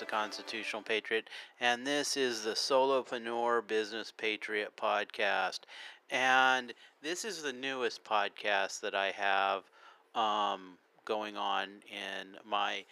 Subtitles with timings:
[0.00, 5.60] The Constitutional Patriot, and this is the Solopreneur Business Patriot Podcast.
[6.10, 9.62] And this is the newest podcast that I have
[10.16, 12.84] um, going on in my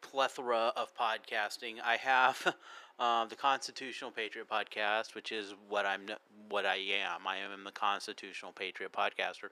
[0.00, 1.74] plethora of podcasting.
[1.84, 2.54] I have
[2.98, 6.06] uh, the Constitutional Patriot Podcast, which is what I'm
[6.48, 7.26] what I am.
[7.26, 9.50] I am the Constitutional Patriot Podcaster,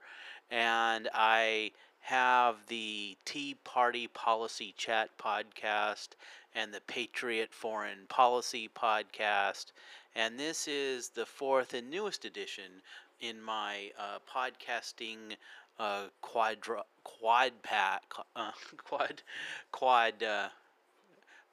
[0.49, 1.71] and I
[2.05, 6.09] have the Tea Party Policy Chat Podcast
[6.53, 9.71] and the Patriot Foreign Policy Podcast,
[10.13, 12.83] and this is the fourth and newest edition
[13.21, 15.35] in my uh, podcasting
[15.79, 18.03] uh, quadra quad pat
[18.35, 19.23] uh, quad
[19.71, 20.49] quad uh,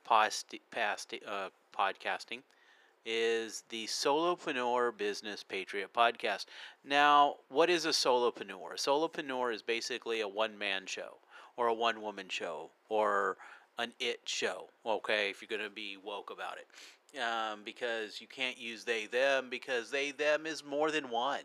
[0.04, 2.40] past, past uh, podcasting
[3.04, 6.46] is the Solopreneur Business Patriot podcast.
[6.84, 8.72] Now, what is a solopreneur?
[8.72, 11.18] A solopreneur is basically a one man show
[11.56, 13.36] or a one woman show or
[13.78, 16.66] an it show, okay, if you're going to be woke about it.
[17.20, 21.42] Um, because you can't use they them because they them is more than one.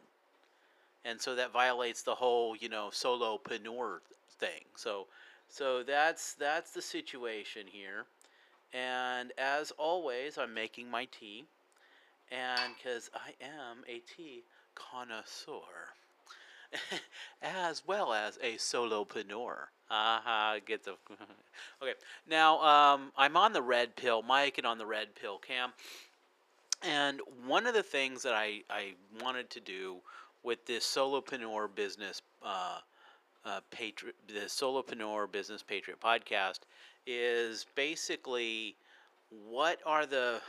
[1.04, 4.00] And so that violates the whole, you know, solopreneur
[4.40, 4.62] thing.
[4.76, 5.08] So
[5.50, 8.06] so that's that's the situation here.
[8.74, 11.46] And as always, I'm making my tea.
[12.32, 14.44] And because I am a tea
[14.76, 15.94] connoisseur,
[17.42, 19.56] as well as a solopreneur.
[19.90, 20.92] Uh-huh, get the.
[21.82, 21.94] okay,
[22.30, 25.72] now um, I'm on the red pill, mic, and on the red pill cam.
[26.84, 29.98] And one of the things that I, I wanted to do
[30.44, 32.80] with this solopreneur business, uh,
[33.46, 36.60] uh, patri- the solopreneur business patriot podcast
[37.08, 38.76] is basically
[39.50, 40.42] what are the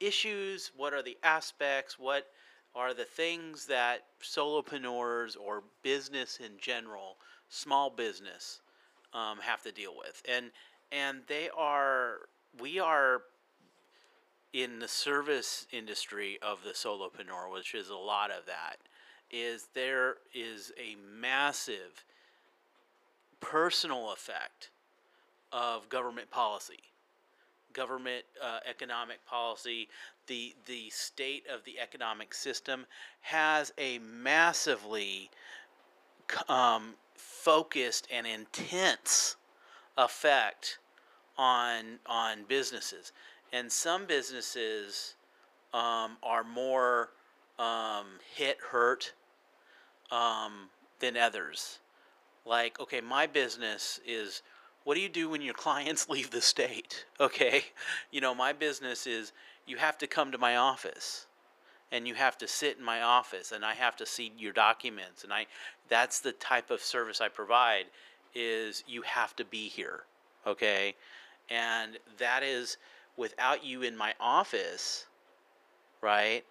[0.00, 2.26] issues, what are the aspects, what
[2.74, 7.16] are the things that solopreneurs or business in general,
[7.48, 8.60] small business,
[9.14, 10.50] um, have to deal with, and
[10.92, 12.28] and they are
[12.60, 13.22] we are
[14.52, 18.76] in the service industry of the solopreneur, which is a lot of that,
[19.30, 22.04] is there is a massive
[23.40, 24.70] personal effect
[25.56, 26.80] of government policy,
[27.72, 29.88] government uh, economic policy,
[30.26, 32.84] the the state of the economic system
[33.22, 35.30] has a massively
[36.48, 39.36] um, focused and intense
[39.96, 40.78] effect
[41.38, 43.12] on on businesses,
[43.52, 45.14] and some businesses
[45.72, 47.10] um, are more
[47.58, 49.14] um, hit hurt
[50.10, 50.68] um,
[51.00, 51.78] than others.
[52.44, 54.42] Like, okay, my business is
[54.86, 57.06] what do you do when your clients leave the state?
[57.18, 57.64] Okay,
[58.12, 59.32] you know, my business is
[59.66, 61.26] you have to come to my office
[61.90, 65.24] and you have to sit in my office and I have to see your documents
[65.24, 65.46] and I
[65.88, 67.86] that's the type of service I provide
[68.34, 70.04] is you have to be here
[70.46, 70.94] okay
[71.50, 72.76] and that is
[73.16, 75.06] without you in my office
[76.00, 76.44] right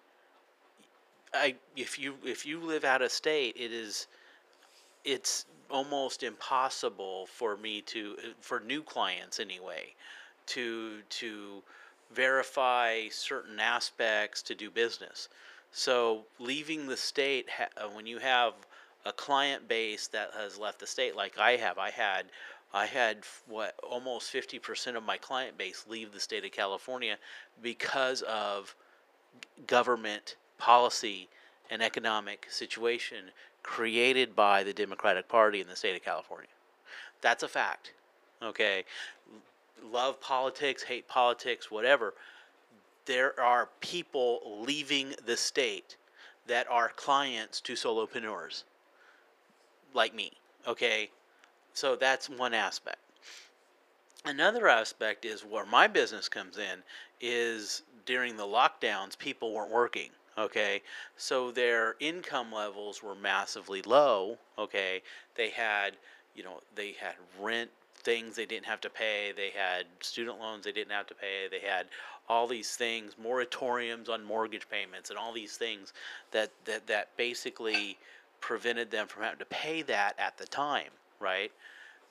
[1.34, 4.06] I if you if you live out of state it is
[5.04, 9.94] it's almost impossible for me to for new clients anyway
[10.46, 11.62] to to
[12.12, 15.28] verify certain aspects to do business.
[15.72, 18.54] So leaving the state uh, when you have
[19.04, 22.26] a client base that has left the state like I have I had
[22.72, 27.16] I had what almost 50% of my client base leave the state of California
[27.62, 28.74] because of
[29.66, 31.28] government policy
[31.70, 33.30] and economic situation
[33.66, 36.48] created by the Democratic Party in the state of California.
[37.20, 37.92] That's a fact.
[38.42, 38.84] Okay.
[39.92, 42.14] Love politics, hate politics, whatever.
[43.04, 45.96] There are people leaving the state
[46.46, 48.62] that are clients to solopreneurs
[49.92, 50.32] like me.
[50.66, 51.10] Okay.
[51.74, 52.98] So that's one aspect.
[54.24, 56.82] Another aspect is where my business comes in
[57.20, 60.82] is during the lockdowns, people weren't working okay?
[61.16, 65.02] So their income levels were massively low okay?
[65.34, 65.96] They had
[66.34, 70.64] you know they had rent things they didn't have to pay they had student loans
[70.64, 71.86] they didn't have to pay they had
[72.28, 75.92] all these things moratoriums on mortgage payments and all these things
[76.30, 77.98] that that, that basically
[78.40, 81.50] prevented them from having to pay that at the time right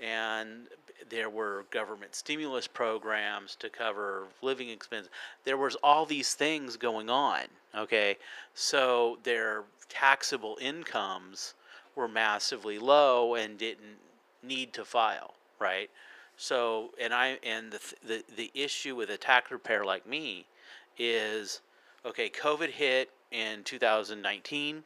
[0.02, 0.68] and
[1.10, 5.12] there were government stimulus programs to cover living expenses.
[5.44, 7.42] There was all these things going on.
[7.76, 8.18] Okay,
[8.54, 11.54] so their taxable incomes
[11.96, 13.98] were massively low and didn't
[14.44, 15.34] need to file.
[15.60, 15.90] Right.
[16.38, 20.46] So and I and the the the issue with a tax preparer like me
[20.98, 21.62] is
[22.06, 22.30] okay.
[22.30, 24.84] COVID hit in 2019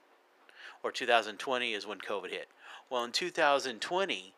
[0.84, 2.48] or 2020 is when COVID hit.
[2.90, 4.34] Well, in 2020,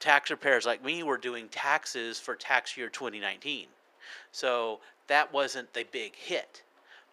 [0.00, 3.66] tax preparers like me were doing taxes for tax year 2019.
[4.32, 6.62] So that wasn't the big hit.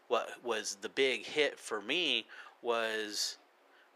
[0.08, 2.26] What was the big hit for me
[2.62, 3.38] was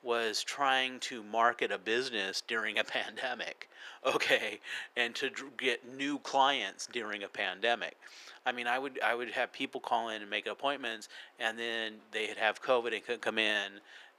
[0.05, 3.67] was trying to market a business during a pandemic,
[4.05, 4.59] okay,
[4.95, 7.97] and to get new clients during a pandemic.
[8.45, 11.09] I mean, I would I would have people call in and make appointments,
[11.39, 13.71] and then they'd have COVID and couldn't come in,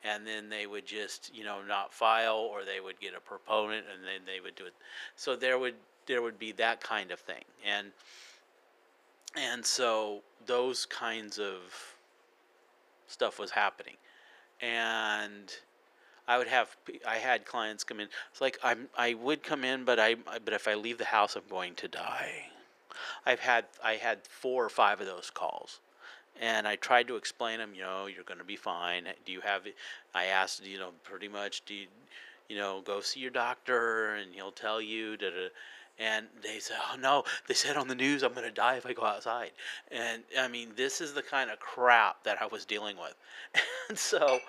[0.06, 3.86] and then they would just you know not file, or they would get a proponent,
[3.92, 4.74] and then they would do it.
[5.16, 5.74] So there would
[6.06, 7.88] there would be that kind of thing, and
[9.36, 11.94] and so those kinds of
[13.06, 13.96] stuff was happening,
[14.60, 15.52] and
[16.28, 16.76] I would have
[17.06, 18.08] I had clients come in.
[18.30, 21.36] It's like I'm I would come in, but I but if I leave the house,
[21.36, 22.46] I'm going to die.
[23.24, 25.80] I've had I had four or five of those calls,
[26.40, 27.72] and I tried to explain them.
[27.74, 29.04] You know, you're going to be fine.
[29.24, 29.62] Do you have?
[30.14, 31.64] I asked, you know, pretty much.
[31.64, 31.86] Do you,
[32.48, 35.16] you know, go see your doctor, and he'll tell you.
[35.16, 35.48] Da, da,
[35.98, 38.86] and they said, "Oh no!" They said on the news, "I'm going to die if
[38.86, 39.52] I go outside."
[39.90, 43.14] And I mean, this is the kind of crap that I was dealing with,
[43.88, 44.40] and so.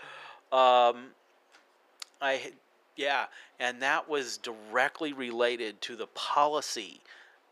[0.51, 1.11] Um,
[2.21, 2.53] I
[2.95, 3.25] yeah,
[3.59, 7.01] and that was directly related to the policy,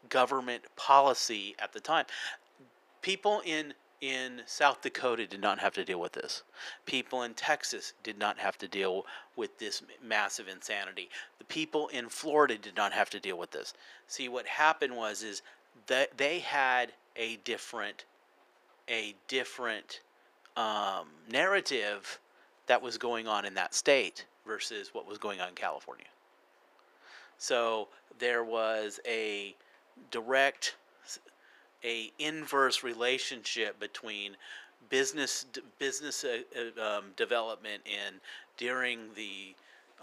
[0.09, 2.05] government policy at the time.
[3.01, 3.73] People in
[4.05, 6.43] in South Dakota did not have to deal with this.
[6.85, 9.05] People in Texas did not have to deal
[9.35, 11.09] with this massive insanity.
[11.39, 13.73] The people in Florida did not have to deal with this.
[14.07, 15.41] See, what happened was is
[15.87, 18.05] that they had a different
[18.87, 20.01] a different
[20.55, 22.19] um, narrative
[22.67, 26.05] that was going on in that state versus what was going on in California.
[27.39, 27.87] So
[28.19, 29.55] there was a
[30.11, 30.75] direct,
[31.85, 34.35] a inverse relationship between
[34.89, 35.45] business
[35.79, 38.15] business uh, uh, um, development and
[38.57, 39.55] during the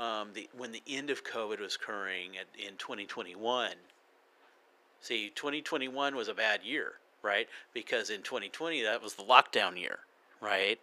[0.03, 3.73] um, the when the end of COVID was occurring at, in 2021.
[5.01, 6.93] See, 2021 was a bad year,
[7.23, 7.49] right?
[7.75, 9.99] Because in 2020 that was the lockdown year,
[10.41, 10.79] right?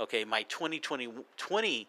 [0.00, 1.86] Okay, my 2020 20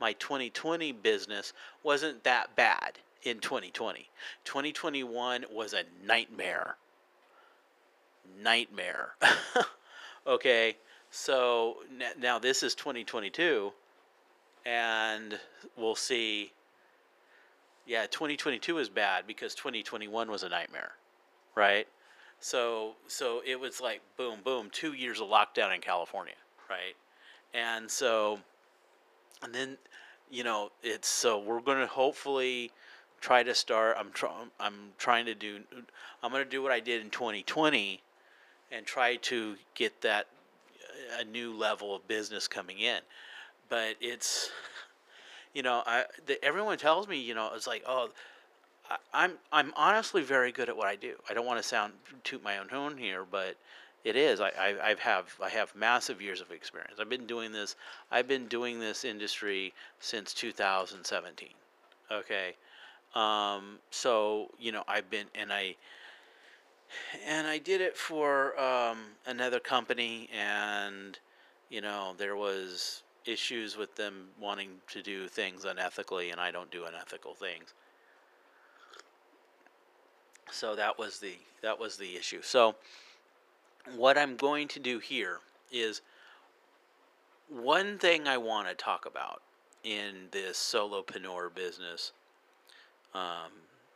[0.00, 1.52] my 2020 business
[1.82, 4.08] wasn't that bad in 2020.
[4.44, 6.76] 2021 was a nightmare.
[8.42, 9.10] Nightmare.
[10.26, 10.76] okay,
[11.10, 11.76] so
[12.18, 13.72] now this is 2022,
[14.64, 15.38] and
[15.76, 16.52] we'll see.
[17.86, 20.92] Yeah, 2022 is bad because 2021 was a nightmare,
[21.54, 21.86] right?
[22.40, 26.34] So so it was like boom boom, two years of lockdown in California,
[26.68, 26.96] right?
[27.54, 28.40] And so
[29.42, 29.78] and then
[30.30, 32.70] you know it's so we're going to hopefully
[33.20, 35.60] try to start i'm trying i'm trying to do
[36.22, 38.00] i'm going to do what i did in 2020
[38.72, 40.26] and try to get that
[41.18, 43.00] a new level of business coming in
[43.68, 44.50] but it's
[45.54, 48.10] you know i the, everyone tells me you know it's like oh
[48.90, 51.92] I, i'm i'm honestly very good at what i do i don't want to sound
[52.24, 53.56] toot my own horn here but
[54.06, 54.40] it is.
[54.40, 57.00] I, I I've have I have massive years of experience.
[57.00, 57.74] I've been doing this.
[58.12, 61.48] I've been doing this industry since 2017.
[62.12, 62.54] Okay,
[63.16, 65.74] um, so you know I've been and I
[67.26, 71.18] and I did it for um, another company, and
[71.70, 76.70] you know there was issues with them wanting to do things unethically, and I don't
[76.70, 77.74] do unethical things.
[80.50, 82.42] So that was the that was the issue.
[82.42, 82.76] So
[83.94, 85.38] what I'm going to do here
[85.72, 86.00] is
[87.48, 89.42] one thing I want to talk about
[89.84, 92.12] in this solopreneur business
[93.14, 93.52] um,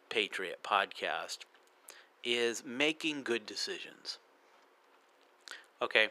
[0.09, 1.39] patriot podcast
[2.25, 4.19] is making good decisions.
[5.83, 6.09] Okay,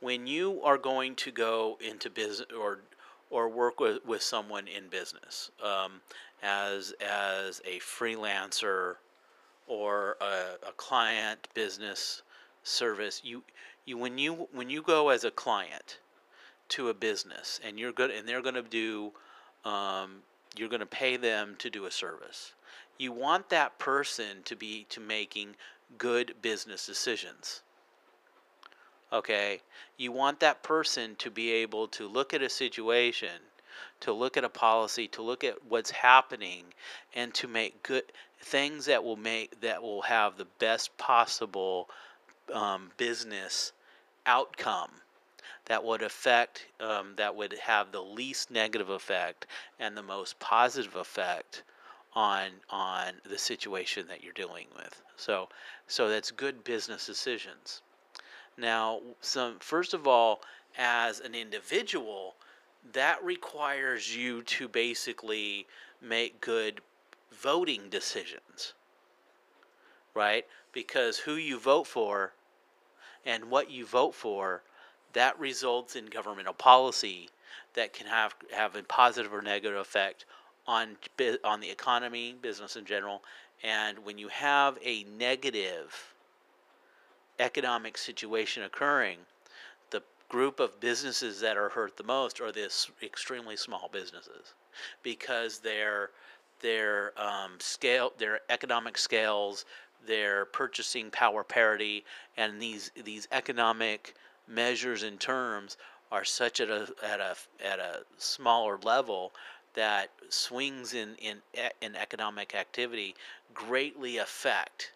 [0.00, 2.80] when you are going to go into business or
[3.30, 6.00] or work with, with someone in business um,
[6.42, 8.96] as as a freelancer
[9.68, 12.22] or a, a client business
[12.62, 13.42] service you
[13.84, 15.98] you when you when you go as a client
[16.68, 19.12] to a business and you're good and they're going to do
[19.64, 20.16] um,
[20.56, 22.52] you're going to pay them to do a service
[23.00, 25.56] you want that person to be to making
[25.96, 27.62] good business decisions.
[29.10, 29.60] Okay?
[29.96, 33.40] You want that person to be able to look at a situation
[34.00, 36.64] to look at a policy to look at what's happening
[37.14, 38.04] and to make good
[38.40, 41.88] things that will make that will have the best possible
[42.52, 43.72] um, business
[44.26, 44.90] outcome
[45.66, 49.46] that would affect um, that would have the least negative effect
[49.78, 51.62] and the most positive effect
[52.14, 55.48] on on the situation that you're dealing with so
[55.86, 57.82] so that's good business decisions
[58.56, 60.40] now some first of all
[60.76, 62.34] as an individual
[62.92, 65.66] that requires you to basically
[66.00, 66.80] make good
[67.32, 68.74] voting decisions,
[70.14, 70.46] right?
[70.72, 72.32] Because who you vote for
[73.24, 74.62] and what you vote for,
[75.12, 77.28] that results in governmental policy
[77.74, 80.24] that can have have a positive or negative effect
[80.70, 80.96] on
[81.42, 83.22] on the economy, business in general,
[83.64, 86.14] and when you have a negative
[87.40, 89.18] economic situation occurring,
[89.90, 92.70] the group of businesses that are hurt the most are the
[93.02, 94.54] extremely small businesses
[95.02, 96.10] because their
[96.60, 99.64] their um, scale, their economic scales,
[100.06, 102.04] their purchasing power parity,
[102.36, 104.14] and these these economic
[104.46, 105.76] measures and terms
[106.12, 107.34] are such at a at a
[107.64, 109.32] at a smaller level
[109.74, 111.38] that swings in in
[111.80, 113.14] in economic activity
[113.54, 114.92] greatly affect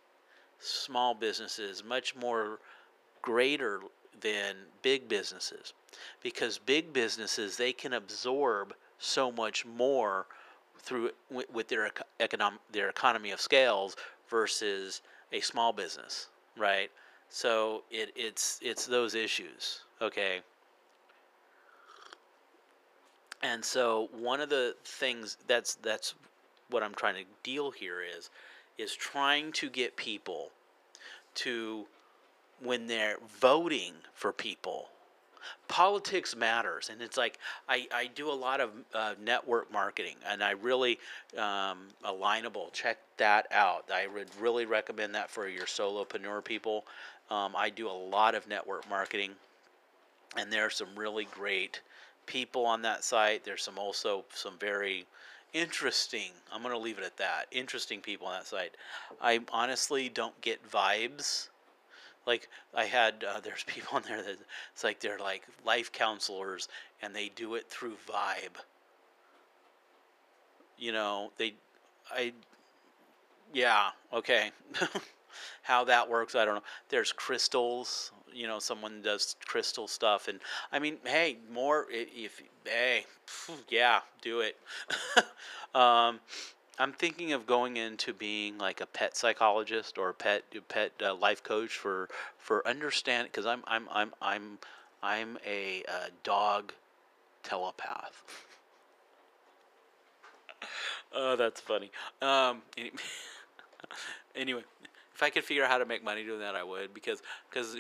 [0.59, 2.59] small businesses much more
[3.23, 3.81] greater
[4.21, 5.73] than big businesses.
[6.23, 10.27] Because big businesses they can absorb so much more
[10.79, 11.91] through with their
[12.21, 13.97] economic their economy of scales
[14.29, 15.03] versus
[15.33, 16.91] a small business right?
[17.29, 20.41] So it, it's it's those issues okay
[23.45, 26.15] and so one of the things that's that's
[26.71, 28.31] what I'm trying to deal here is
[28.79, 30.51] is trying to get people
[31.35, 31.85] to
[32.61, 34.89] when they're voting for people
[35.69, 36.89] politics matters.
[36.91, 40.99] And it's like i, I do a lot of uh, network marketing and i really
[41.37, 43.85] um, alignable check that out.
[43.93, 46.85] I would really recommend that for your solopreneur people.
[47.31, 49.33] Um, i do a lot of network marketing
[50.37, 51.83] and there are some really great
[52.27, 53.45] people on that site.
[53.45, 55.07] There's some also some very
[55.53, 56.31] interesting.
[56.53, 57.47] I'm going to leave it at that.
[57.51, 58.75] Interesting people on that site.
[59.23, 61.49] I honestly don't get vibes.
[62.27, 64.37] Like I had, uh, there's people on there that
[64.73, 66.69] it's like they're like life counselors,
[67.03, 68.57] and they do it through vibe.
[70.79, 71.55] You know, they,
[72.11, 72.33] I,
[73.53, 74.51] yeah, okay.
[75.63, 76.63] How that works, I don't know.
[76.89, 80.41] There's crystals you know someone does crystal stuff and
[80.73, 83.07] i mean hey more if hey
[83.69, 84.57] yeah do it.
[85.75, 86.21] Um,
[86.79, 91.13] i'm thinking of going into being like a pet psychologist or a pet pet uh,
[91.17, 94.59] life coach for for understand because i'm i'm i'm i'm
[95.03, 96.73] i'm a, a dog
[97.43, 98.23] telepath.
[101.17, 101.91] Oh that's funny.
[102.23, 102.63] Um
[104.35, 104.63] anyway
[105.15, 107.77] if I could figure out how to make money doing that, I would because because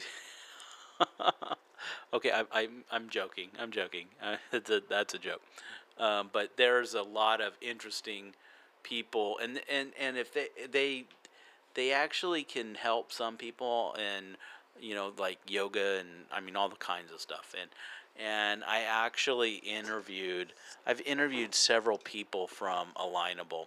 [2.14, 3.48] okay, I, I'm I'm joking.
[3.58, 4.06] I'm joking.
[4.22, 5.42] Uh, that's a that's a joke.
[5.98, 8.34] Um, but there's a lot of interesting
[8.82, 11.04] people, and and and if they they
[11.74, 14.36] they actually can help some people, and
[14.80, 17.70] you know like yoga and I mean all the kinds of stuff, and
[18.16, 20.52] and I actually interviewed.
[20.86, 23.66] I've interviewed several people from Alignable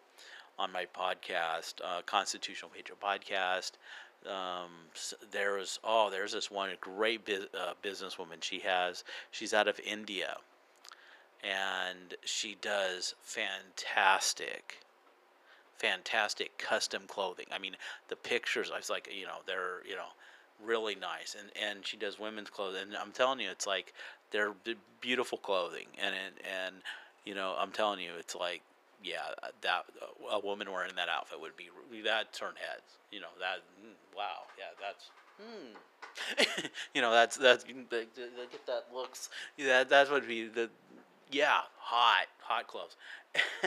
[0.60, 3.74] on my podcast, uh, Constitutional Patriot Podcast.
[4.26, 4.72] Um,
[5.32, 8.42] there's oh, there's this one great bu- uh, businesswoman.
[8.42, 10.38] She has she's out of India,
[11.44, 14.80] and she does fantastic,
[15.78, 17.46] fantastic custom clothing.
[17.52, 17.76] I mean,
[18.10, 18.72] the pictures.
[18.74, 20.10] I was like, you know, they're you know
[20.64, 22.82] really nice, and and she does women's clothing.
[22.88, 23.94] And I'm telling you, it's like
[24.32, 24.54] they're
[25.00, 26.36] beautiful clothing, and and,
[26.66, 26.76] and
[27.24, 28.62] you know, I'm telling you, it's like
[29.04, 29.20] yeah,
[29.62, 29.86] that
[30.32, 31.70] a woman wearing that outfit would be
[32.04, 32.98] that turn heads.
[33.12, 33.60] You know that.
[33.84, 34.44] Mm, wow.
[34.58, 35.10] Yeah, that's.
[35.40, 36.68] Hmm.
[36.94, 39.30] you know that's that's they, they get that looks.
[39.58, 40.70] Yeah, that's what be the.
[41.30, 42.96] Yeah, hot, hot clothes.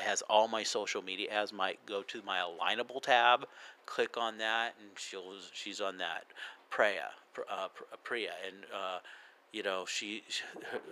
[0.00, 1.30] has all my social media.
[1.32, 3.46] Has my go to my alignable tab.
[3.87, 6.25] Click on that, and she'll she's on that.
[6.70, 7.11] Priya,
[7.50, 7.68] uh,
[8.02, 8.99] Priya, and uh,
[9.52, 10.25] you know she,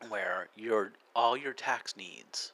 [0.10, 2.54] where your all your tax needs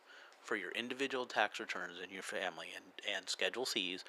[0.50, 4.04] for your individual tax returns and your family and, and Schedule Cs.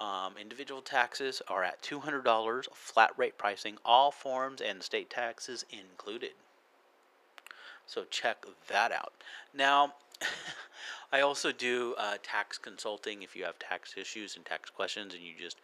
[0.00, 6.32] Um, individual taxes are at $200, flat rate pricing, all forms and state taxes included.
[7.86, 9.12] So check that out.
[9.54, 9.94] Now,
[11.12, 15.22] I also do uh, tax consulting if you have tax issues and tax questions and
[15.22, 15.58] you just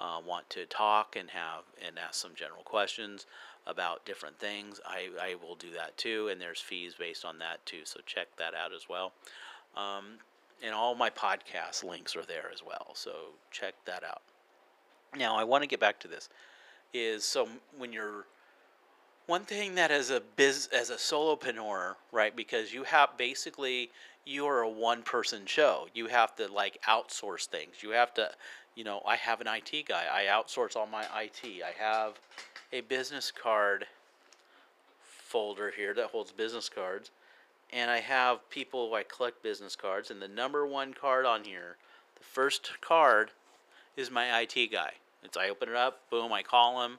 [0.00, 3.26] uh, want to talk and have and ask some general questions
[3.64, 4.80] about different things.
[4.84, 7.82] I, I will do that too, and there's fees based on that too.
[7.84, 9.12] So check that out as well.
[9.78, 10.04] Um,
[10.62, 12.88] and all my podcast links are there as well.
[12.94, 13.12] So
[13.50, 14.22] check that out.
[15.16, 16.28] Now, I want to get back to this.
[16.92, 18.24] Is so when you're
[19.26, 22.34] one thing that as a biz as a solopreneur, right?
[22.34, 23.90] Because you have basically
[24.24, 25.86] you are a one person show.
[25.94, 27.82] You have to like outsource things.
[27.82, 28.30] You have to,
[28.74, 30.04] you know, I have an IT guy.
[30.10, 31.44] I outsource all my IT.
[31.44, 32.18] I have
[32.72, 33.86] a business card
[35.02, 37.10] folder here that holds business cards.
[37.72, 40.10] And I have people I collect business cards.
[40.10, 41.76] And the number one card on here,
[42.16, 43.30] the first card,
[43.96, 44.92] is my IT guy.
[45.22, 46.98] It's I open it up, boom, I call him,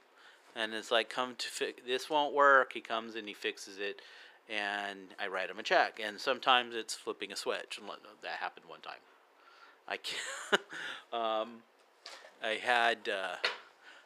[0.56, 2.74] and it's like, come to fix this won't work.
[2.74, 4.02] He comes and he fixes it,
[4.50, 6.00] and I write him a check.
[6.04, 7.90] And sometimes it's flipping a switch, and
[8.22, 9.00] that happened one time.
[9.88, 9.98] I
[11.42, 11.50] um,
[12.44, 13.36] I had uh,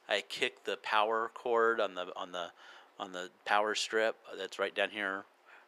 [0.07, 2.51] I kicked the power cord on the on the
[2.99, 5.23] on the power strip that's right down here,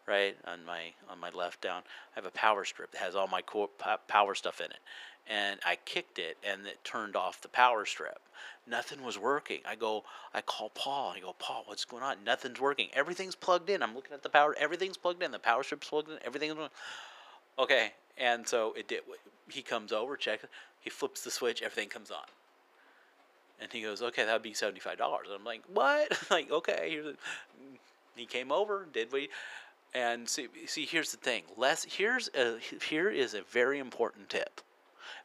[0.07, 1.81] right on my on my left down.
[2.15, 3.69] I have a power strip that has all my core
[4.07, 4.79] power stuff in it,
[5.27, 8.19] and I kicked it and it turned off the power strip.
[8.67, 9.59] Nothing was working.
[9.65, 11.13] I go, I call Paul.
[11.15, 12.17] I go, Paul, what's going on?
[12.23, 12.89] Nothing's working.
[12.93, 13.83] Everything's plugged in.
[13.83, 14.55] I'm looking at the power.
[14.59, 15.31] Everything's plugged in.
[15.31, 16.17] The power strip's plugged in.
[16.25, 16.57] Everything's
[17.59, 17.91] okay.
[18.17, 19.01] And so it did.
[19.49, 20.45] He comes over, checks.
[20.81, 21.61] He flips the switch.
[21.61, 22.25] Everything comes on.
[23.61, 25.27] And he goes, okay, that'd be seventy-five dollars.
[25.33, 26.11] I'm like, what?
[26.31, 27.01] like, okay.
[28.15, 29.29] He came over, did we?
[29.95, 31.43] And see, see, here's the thing.
[31.55, 34.59] Less here's a here is a very important tip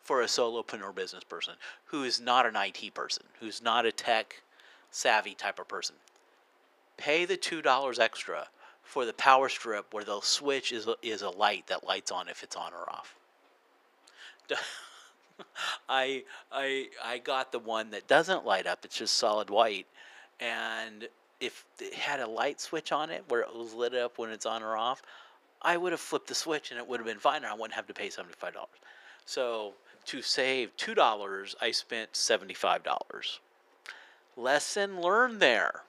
[0.01, 1.55] for a solopreneur business person
[1.87, 4.43] who is not an IT person, who's not a tech
[4.93, 5.97] savvy type of person.
[6.97, 8.47] Pay the $2 extra
[8.85, 12.45] for the power strip where the switch is is a light that lights on if
[12.45, 13.17] it's on or off.
[15.89, 18.85] I I I got the one that doesn't light up.
[18.85, 19.87] It's just solid white,
[20.39, 21.09] and
[21.41, 24.47] if it had a light switch on it where it was lit up when it's
[24.47, 25.03] on or off,
[25.63, 27.75] I would have flipped the switch and it would have been fine, and I wouldn't
[27.75, 28.69] have to pay seventy five dollars.
[29.27, 29.75] So
[30.07, 33.39] to save $2, I spent $75.
[34.37, 35.83] Lesson learned there.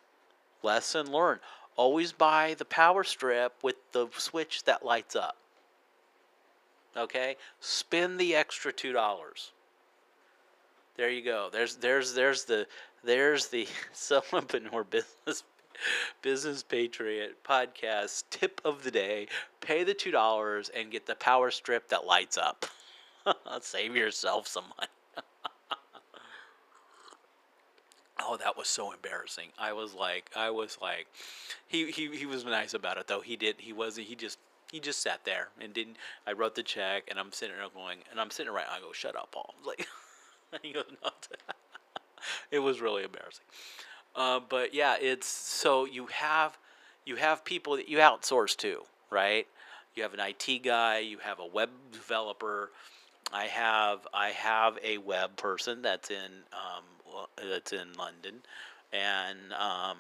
[0.62, 1.40] Lesson learned.
[1.76, 5.38] Always buy the power strip with the switch that lights up.
[6.96, 7.38] Okay?
[7.60, 9.52] Spend the extra $2.
[10.98, 11.50] There you go.
[11.52, 12.68] There's there's there's the
[13.04, 15.44] there's the solopreneur business
[16.22, 19.28] business patriot podcast tip of the day.
[19.62, 22.66] Pay the two dollars and get the power strip that lights up.
[23.62, 24.92] Save yourself some money.
[28.22, 29.50] oh, that was so embarrassing.
[29.58, 31.08] I was like, I was like,
[31.68, 33.22] he, he, he was nice about it though.
[33.22, 34.38] He did, he was, he just,
[34.72, 38.00] he just sat there and didn't, I wrote the check and I'm sitting there going,
[38.12, 39.56] and I'm sitting right, I go, shut up, Paul.
[39.66, 39.88] Like,
[40.62, 41.10] he goes, no.
[42.52, 43.46] it was really embarrassing.
[44.16, 46.58] Uh, but yeah, it's, so you have,
[47.06, 49.48] you have people that you outsource to, right?
[49.96, 52.72] You have an IT guy, you have a web developer,
[53.34, 58.42] I have I have a web person that's in um, that's in London,
[58.92, 59.98] and um,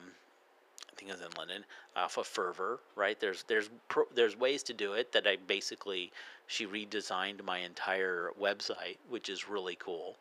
[0.89, 1.63] I think it's in London
[1.95, 2.79] off of Fiverr.
[2.95, 3.69] Right there's there's
[4.13, 6.11] there's ways to do it that I basically
[6.47, 10.17] she redesigned my entire website, which is really cool,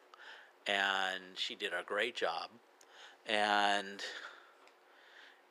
[0.67, 2.51] and she did a great job,
[3.27, 4.03] and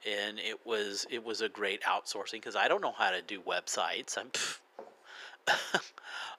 [0.08, 3.42] and it was it was a great outsourcing because I don't know how to do
[3.42, 4.18] websites.
[4.18, 4.32] I'm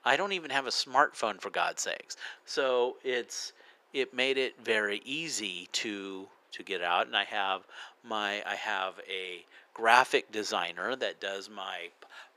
[0.04, 2.16] I don't even have a smartphone for God's sakes.
[2.44, 3.52] So it's
[3.92, 7.62] it made it very easy to to get out and I have
[8.02, 11.88] my I have a graphic designer that does my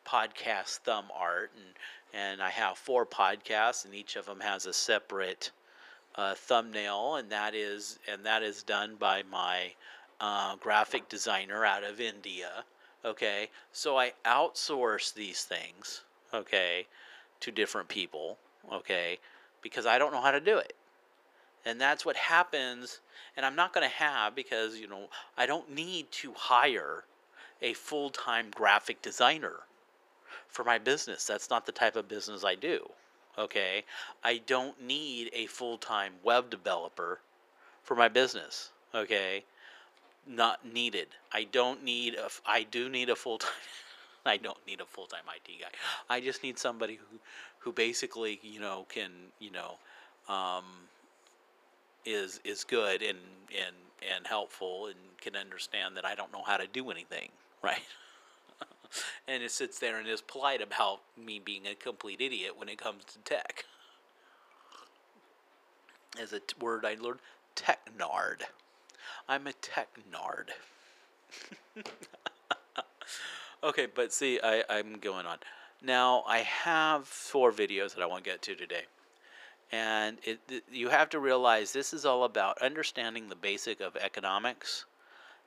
[0.05, 1.73] podcast thumb art and
[2.13, 5.51] and I have four podcasts and each of them has a separate
[6.15, 9.73] uh, thumbnail and that is and that is done by my
[10.21, 12.63] uh, graphic designer out of India
[13.03, 16.87] okay so I outsource these things okay,
[17.39, 18.37] to different people,
[18.71, 19.19] okay,
[19.61, 20.73] because I don't know how to do it.
[21.65, 22.99] And that's what happens.
[23.37, 27.05] And I'm not going to have, because, you know, I don't need to hire
[27.61, 29.59] a full time graphic designer
[30.49, 31.25] for my business.
[31.25, 32.89] That's not the type of business I do.
[33.37, 33.83] Okay.
[34.23, 37.19] I don't need a full time web developer
[37.83, 38.71] for my business.
[38.93, 39.43] Okay.
[40.27, 41.07] Not needed.
[41.31, 43.51] I don't need a, I do need a full time
[44.25, 45.67] I don't need a full time IT guy.
[46.09, 47.19] I just need somebody who,
[47.59, 49.75] who basically you know can you know,
[50.33, 50.63] um,
[52.05, 53.19] is is good and
[53.51, 53.75] and
[54.15, 57.29] and helpful and can understand that I don't know how to do anything
[57.63, 57.81] right.
[59.27, 62.77] And it sits there and is polite about me being a complete idiot when it
[62.77, 63.65] comes to tech.
[66.21, 67.19] As a t- word I learned,
[67.55, 68.43] technard.
[69.27, 70.49] I'm a technard.
[73.63, 75.37] Okay, but see, I, I'm going on.
[75.81, 78.83] Now, I have four videos that I want to get to today.
[79.71, 84.85] And it, you have to realize this is all about understanding the basic of economics,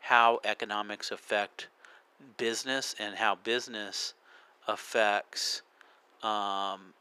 [0.01, 1.69] how economics affect
[2.37, 4.15] business, and how business
[4.69, 5.63] affects
[6.23, 6.93] um,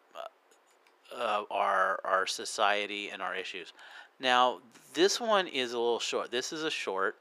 [1.16, 3.74] uh, our our society and our issues.
[4.20, 4.60] Now,
[4.94, 6.32] this one is a little short.
[6.32, 7.18] This is a short.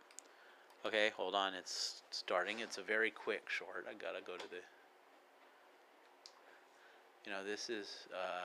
[0.87, 1.54] Okay, hold on.
[1.54, 2.61] It's starting.
[2.61, 3.87] It's a very quick short.
[3.88, 4.57] I gotta go to the.
[7.24, 8.07] You know, this is.
[8.12, 8.44] Uh,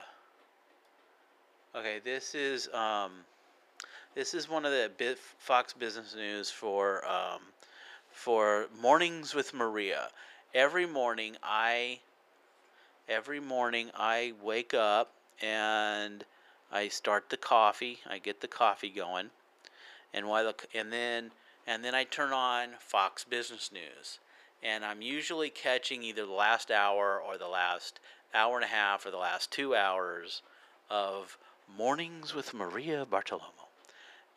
[1.78, 2.68] okay, this is.
[2.72, 3.12] Um,
[4.14, 4.90] this is one of the
[5.38, 7.40] Fox Business News for um,
[8.12, 10.08] for mornings with Maria.
[10.54, 12.00] Every morning, I.
[13.08, 16.24] Every morning, I wake up and
[16.70, 17.98] I start the coffee.
[18.08, 19.30] I get the coffee going,
[20.14, 21.30] and while the, and then
[21.66, 24.18] and then I turn on Fox Business News,
[24.62, 28.00] and I'm usually catching either the last hour or the last
[28.34, 30.42] hour and a half or the last two hours
[30.88, 31.38] of
[31.76, 33.68] Mornings with Maria Bartiromo,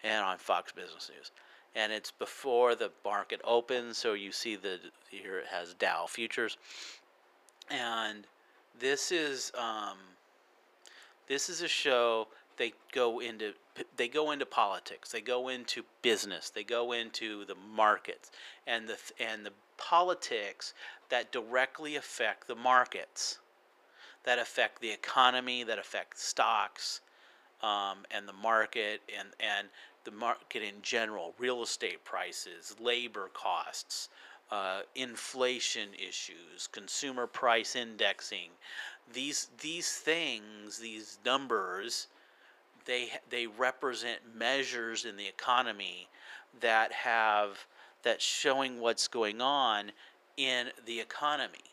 [0.03, 1.31] and on Fox Business News.
[1.75, 6.57] And it's before the market opens, so you see the here it has Dow futures,
[7.71, 8.25] and
[8.79, 9.97] this is um,
[11.27, 13.53] this is a show they go into
[13.97, 18.31] they go into politics, they go into business, they go into the markets
[18.67, 20.73] and the and the politics
[21.09, 23.39] that directly affect the markets,
[24.23, 27.01] that affect the economy, that affect stocks,
[27.61, 29.67] um, and the market and and
[30.03, 34.09] the market in general, real estate prices, labor costs,
[34.51, 38.49] uh, inflation issues, consumer price indexing,
[39.11, 42.07] these these things, these numbers,
[42.85, 46.07] they they represent measures in the economy
[46.61, 47.65] that have
[48.03, 49.91] that showing what's going on
[50.37, 51.71] in the economy,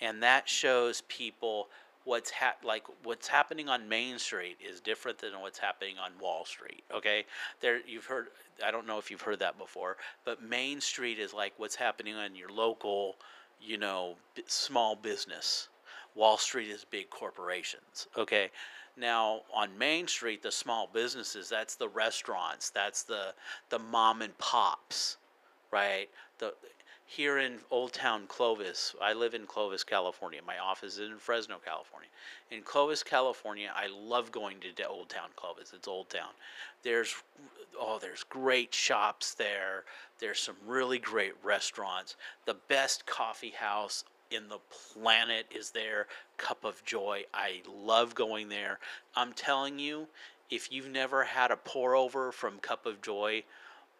[0.00, 1.68] and that shows people
[2.06, 6.46] what's ha- like what's happening on Main Street is different than what's happening on Wall
[6.46, 6.84] Street.
[6.94, 7.26] Okay,
[7.60, 8.28] there you've heard.
[8.64, 12.14] I don't know if you've heard that before, but Main Street is like what's happening
[12.14, 13.16] on your local,
[13.60, 14.14] you know,
[14.46, 15.68] small business.
[16.14, 18.06] Wall Street is big corporations.
[18.16, 18.50] Okay.
[18.96, 23.34] Now on Main Street, the small businesses, that's the restaurants, that's the
[23.68, 25.18] the mom and pops,
[25.70, 26.08] right?
[26.38, 26.54] The
[27.06, 30.40] here in Old Town Clovis, I live in Clovis, California.
[30.44, 32.08] My office is in Fresno, California.
[32.50, 35.72] In Clovis, California, I love going to Old Town Clovis.
[35.72, 36.30] It's Old Town.
[36.82, 37.14] There's
[37.80, 39.84] oh, there's great shops there.
[40.18, 42.16] There's some really great restaurants.
[42.44, 46.08] The best coffee house in the planet is there.
[46.36, 47.24] Cup of Joy.
[47.32, 48.80] I love going there.
[49.14, 50.08] I'm telling you,
[50.50, 53.44] if you've never had a pour over from Cup of Joy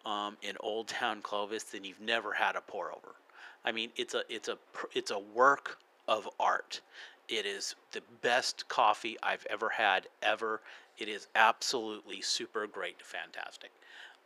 [0.07, 3.17] um, in Old Town Clovis, then you've never had a pour over.
[3.65, 4.57] I mean, it's a it's a
[4.95, 6.81] it's a work of art.
[7.29, 10.61] It is the best coffee I've ever had ever.
[10.97, 13.71] It is absolutely super great, fantastic.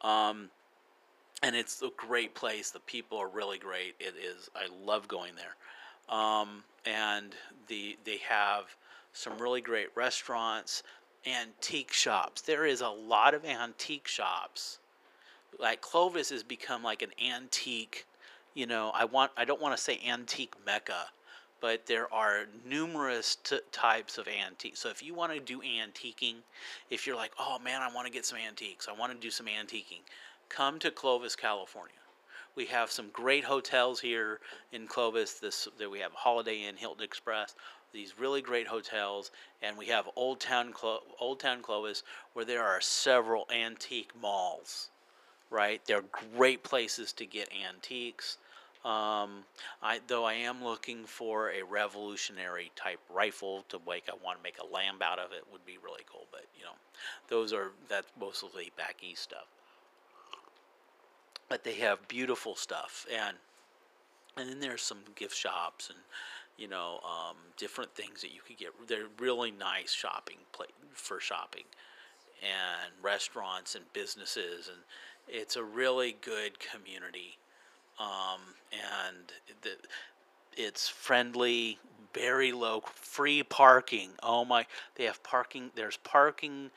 [0.02, 0.50] Um,
[1.42, 2.70] and it's a great place.
[2.70, 3.94] The people are really great.
[3.98, 4.50] It is.
[4.54, 6.14] I love going there.
[6.14, 7.34] Um, and
[7.68, 8.64] the they have
[9.14, 10.82] some really great restaurants,
[11.26, 12.42] antique shops.
[12.42, 14.78] There is a lot of antique shops.
[15.58, 18.06] Like Clovis has become like an antique,
[18.54, 21.06] you know, I want I don't want to say antique mecca,
[21.60, 24.80] but there are numerous t- types of antiques.
[24.80, 26.36] So if you want to do antiquing,
[26.88, 28.88] if you're like, "Oh man, I want to get some antiques.
[28.88, 30.02] I want to do some antiquing."
[30.48, 31.94] Come to Clovis, California.
[32.54, 34.40] We have some great hotels here
[34.72, 35.34] in Clovis.
[35.34, 37.54] This that we have Holiday Inn, Hilton Express,
[37.92, 39.30] these really great hotels,
[39.62, 44.90] and we have Old Town Clo- Old Town Clovis, where there are several antique malls.
[45.50, 46.04] Right, they're
[46.36, 48.38] great places to get antiques.
[48.84, 49.44] Um,
[49.82, 54.04] I though I am looking for a revolutionary type rifle to make.
[54.08, 55.42] I want to make a lamb out of it.
[55.52, 56.76] Would be really cool, but you know,
[57.28, 59.46] those are that's mostly back east stuff
[61.50, 63.36] but they have beautiful stuff and
[64.36, 65.98] and then there's some gift shops and
[66.56, 71.20] you know um, different things that you could get they're really nice shopping place for
[71.20, 71.64] shopping
[72.42, 74.78] and restaurants and businesses and
[75.28, 77.38] it's a really good community
[77.98, 78.40] um,
[78.72, 79.70] and the,
[80.56, 81.78] it's friendly
[82.14, 84.10] very low free parking.
[84.22, 86.70] Oh my they have parking there's parking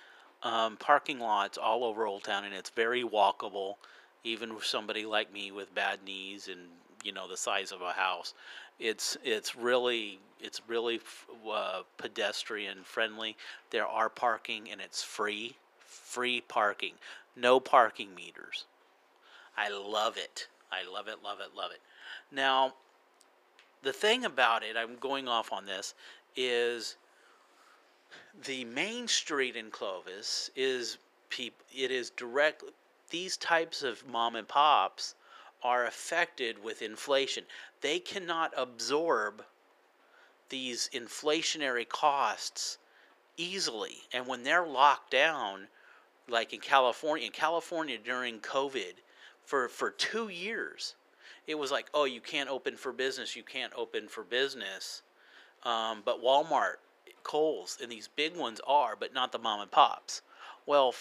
[0.43, 3.75] um, parking lots all over old town and it's very walkable
[4.23, 6.60] even with somebody like me with bad knees and
[7.03, 8.34] you know the size of a house.
[8.79, 10.99] It's it's really it's really
[11.49, 13.36] uh, pedestrian friendly.
[13.71, 16.93] There are parking and it's free free parking
[17.35, 18.65] no parking meters
[19.57, 21.81] i love it i love it love it love it
[22.31, 22.73] now
[23.83, 25.93] the thing about it, I'm going off on this,
[26.35, 26.95] is
[28.45, 30.97] the main street in Clovis is
[31.29, 32.63] peop, it is direct
[33.09, 35.15] these types of mom and pops
[35.61, 37.43] are affected with inflation.
[37.81, 39.43] They cannot absorb
[40.49, 42.77] these inflationary costs
[43.37, 44.03] easily.
[44.13, 45.67] And when they're locked down,
[46.29, 48.93] like in California, in California during COVID,
[49.45, 50.95] for, for two years,
[51.47, 55.01] it was like, oh, you can't open for business, you can't open for business.
[55.63, 56.75] Um, but Walmart,
[57.23, 60.21] Kohl's, and these big ones are, but not the mom and pops.
[60.65, 60.95] Well,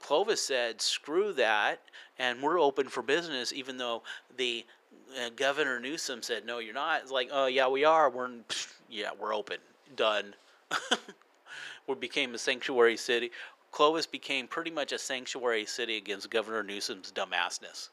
[0.00, 1.80] Clovis said, screw that,
[2.18, 4.02] and we're open for business, even though
[4.36, 4.66] the
[5.20, 7.02] uh, Governor Newsom said, no, you're not.
[7.02, 8.10] It's like, oh, yeah, we are.
[8.10, 8.30] We're,
[8.90, 9.58] yeah, we're open.
[9.94, 10.34] Done.
[11.86, 13.30] we became a sanctuary city.
[13.74, 17.88] Clovis became pretty much a sanctuary city against Governor Newsom's dumbassness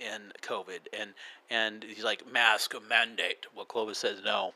[0.00, 1.12] in COVID, and
[1.50, 3.46] and he's like mask mandate.
[3.54, 4.54] Well, Clovis says no.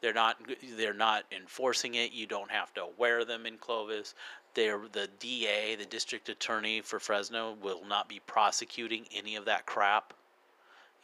[0.00, 0.38] They're not
[0.76, 2.10] they're not enforcing it.
[2.10, 4.16] You don't have to wear them in Clovis.
[4.54, 9.66] They're, the DA, the district attorney for Fresno, will not be prosecuting any of that
[9.66, 10.14] crap.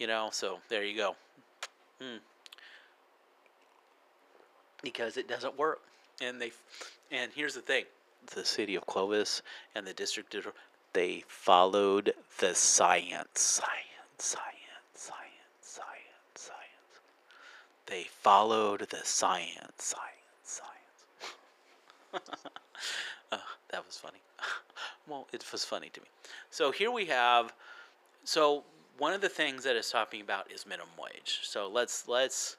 [0.00, 1.14] You know, so there you go.
[2.02, 2.16] Hmm.
[4.82, 5.82] Because it doesn't work,
[6.20, 6.52] and they,
[7.10, 7.84] and here's the thing:
[8.34, 9.42] the city of Clovis
[9.74, 10.34] and the district
[10.92, 13.68] they followed the science, science,
[14.18, 14.56] science
[14.92, 15.14] Science.
[15.62, 15.86] Science.
[16.34, 17.00] Science.
[17.86, 20.02] They followed the science, science,
[20.42, 22.26] science.
[23.32, 23.38] uh,
[23.70, 24.18] that was funny.
[25.08, 26.06] well, it was funny to me.
[26.50, 27.54] So here we have.
[28.24, 28.64] So
[28.98, 31.40] one of the things that it's talking about is minimum wage.
[31.44, 32.56] So let's let's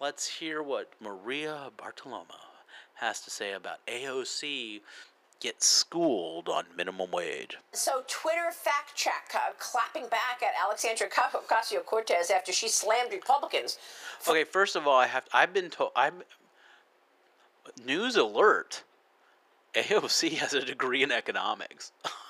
[0.00, 2.53] let's hear what Maria Bartiromo
[2.94, 4.80] has to say about AOC
[5.40, 7.58] get schooled on minimum wage.
[7.72, 13.78] So, Twitter fact check, uh, clapping back at Alexandria Ocasio Cortez after she slammed Republicans.
[14.26, 16.22] okay, first of all, I have I've been told I'm
[17.84, 18.84] news alert.
[19.74, 21.92] AOC has a degree in economics.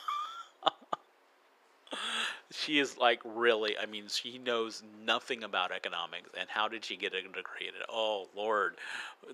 [2.56, 6.96] she is like really i mean she knows nothing about economics and how did she
[6.96, 8.76] get a degree in it oh lord.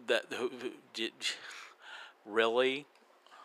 [0.06, 0.24] That
[0.94, 1.12] did,
[2.26, 2.87] really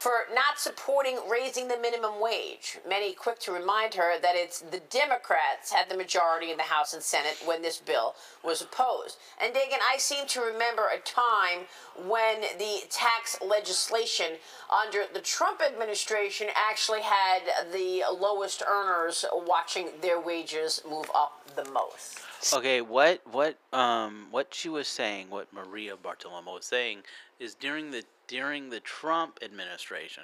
[0.06, 2.78] for not supporting raising the minimum wage.
[2.88, 6.94] Many quick to remind her that it's the Democrats had the majority in the House
[6.94, 8.13] and Senate when this bill
[8.44, 9.18] was opposed.
[9.41, 11.65] And Dagen, I seem to remember a time
[12.06, 14.34] when the tax legislation
[14.72, 17.39] under the Trump administration actually had
[17.74, 22.20] the lowest earners watching their wages move up the most.
[22.54, 27.00] Okay, what what um what she was saying, what Maria Bartiromo was saying,
[27.39, 30.24] is during the during the Trump administration,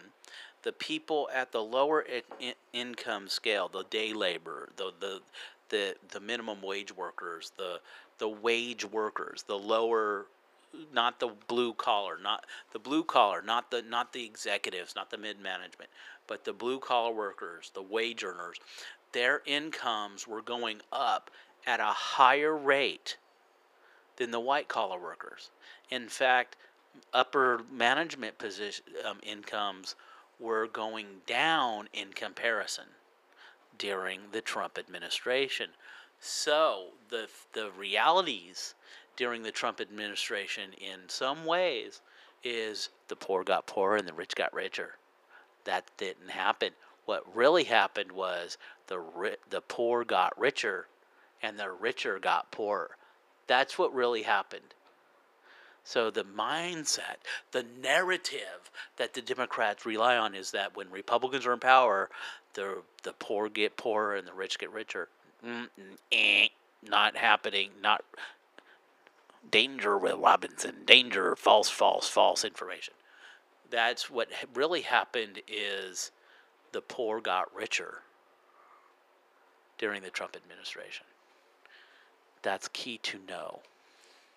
[0.64, 2.06] the people at the lower
[2.40, 5.22] in- income scale, the day labor, the the
[5.70, 7.80] the the minimum wage workers, the
[8.18, 10.28] the wage workers, the lower
[10.94, 15.18] not the blue collar, not the blue collar, not the not the executives, not the
[15.18, 15.90] mid management,
[16.28, 18.58] but the blue collar workers, the wage earners,
[19.12, 21.30] their incomes were going up
[21.66, 23.18] at a higher rate
[24.18, 25.50] than the white collar workers.
[25.90, 26.56] In fact,
[27.14, 29.96] upper management position um, incomes
[30.40, 32.86] were going down in comparison
[33.78, 35.70] during the Trump administration.
[36.20, 38.76] So the the realities
[39.16, 42.02] during the Trump administration, in some ways,
[42.44, 44.98] is the poor got poorer and the rich got richer.
[45.66, 46.74] That didn't happen.
[47.06, 50.88] What really happened was the ri- the poor got richer,
[51.42, 52.98] and the richer got poorer.
[53.48, 54.74] That's what really happened.
[55.84, 57.18] So the mindset,
[57.52, 62.10] the narrative that the Democrats rely on is that when Republicans are in power,
[62.54, 65.10] the the poor get poorer and the rich get richer.
[65.46, 65.68] Mm-mm,
[66.12, 66.48] eh,
[66.88, 67.72] not happening.
[67.82, 68.04] Not
[69.50, 70.86] danger, Will Robinson.
[70.86, 71.36] Danger.
[71.36, 71.70] False.
[71.70, 72.08] False.
[72.08, 72.94] False information.
[73.70, 75.42] That's what really happened.
[75.48, 76.12] Is
[76.72, 78.02] the poor got richer
[79.78, 81.06] during the Trump administration.
[82.44, 83.62] That's key to know.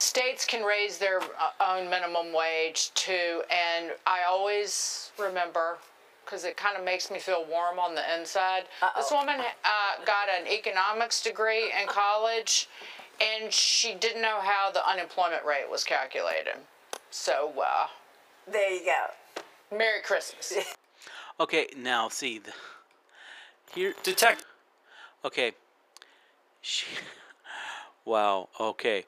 [0.05, 5.79] States can raise their uh, own minimum wage too, and I always remember
[6.25, 8.65] because it kind of makes me feel warm on the inside.
[8.83, 9.01] Uh-oh.
[9.01, 12.69] This woman uh, got an economics degree in college,
[13.19, 16.57] and she didn't know how the unemployment rate was calculated.
[17.11, 17.87] So, uh,
[18.51, 19.77] there you go.
[19.77, 20.53] Merry Christmas.
[21.41, 22.53] okay, now see, the,
[23.75, 24.45] here detect.
[25.25, 25.53] Okay,
[26.61, 26.85] she.
[28.07, 28.51] Wow.
[28.61, 29.05] Okay.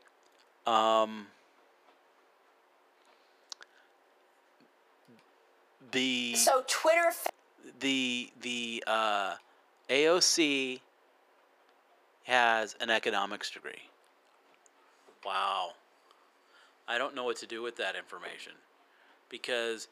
[0.67, 1.29] Um,
[5.93, 7.13] the so Twitter.
[7.81, 9.35] The the uh,
[9.89, 10.81] AOC
[12.25, 13.89] has an economics degree.
[15.25, 15.71] Wow.
[16.89, 18.53] I don't know what to do with that information.
[19.29, 19.89] Because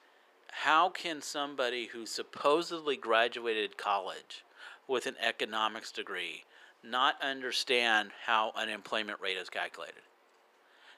[0.50, 4.44] how can somebody who supposedly graduated college
[4.87, 6.44] with an economics degree
[6.82, 10.02] not understand how unemployment rate is calculated?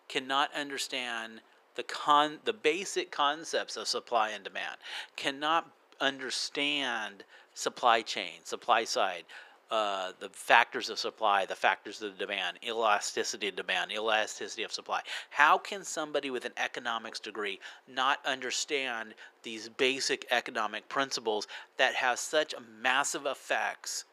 [0.09, 1.41] Cannot understand
[1.75, 4.77] the con the basic concepts of supply and demand.
[5.17, 9.25] Cannot understand supply chain, supply side,
[9.71, 15.01] uh, the factors of supply, the factors of demand, elasticity of demand, elasticity of supply.
[15.31, 22.19] How can somebody with an economics degree not understand these basic economic principles that have
[22.19, 24.05] such massive effects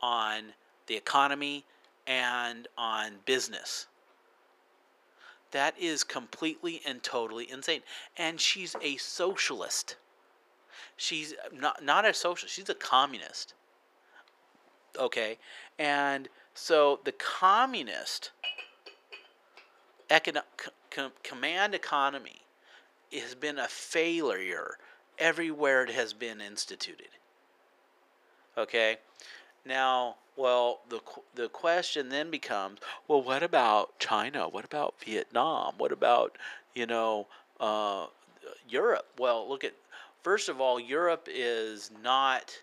[0.00, 0.44] on
[0.86, 1.64] the economy
[2.06, 3.86] and on business?
[5.52, 7.82] That is completely and totally insane.
[8.16, 9.96] And she's a socialist.
[10.96, 12.54] She's not not a socialist.
[12.54, 13.54] She's a communist
[14.98, 15.38] okay?
[15.78, 18.30] And so the communist
[20.10, 20.42] econo-
[20.90, 22.42] com- command economy
[23.12, 24.78] has been a failure
[25.18, 27.08] everywhere it has been instituted.
[28.56, 28.98] Okay?
[29.64, 31.00] Now, well, the
[31.34, 34.48] the question then becomes, well, what about China?
[34.48, 35.74] What about Vietnam?
[35.78, 36.36] What about
[36.74, 37.26] you know
[37.60, 38.06] uh,
[38.68, 39.06] Europe?
[39.18, 39.74] Well, look at
[40.22, 42.62] first of all, Europe is not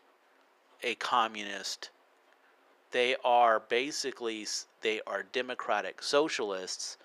[0.83, 1.89] a communist
[2.93, 4.47] they are basically
[4.81, 6.97] they are democratic socialists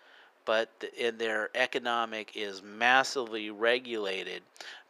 [0.44, 4.42] but in their economic is massively regulated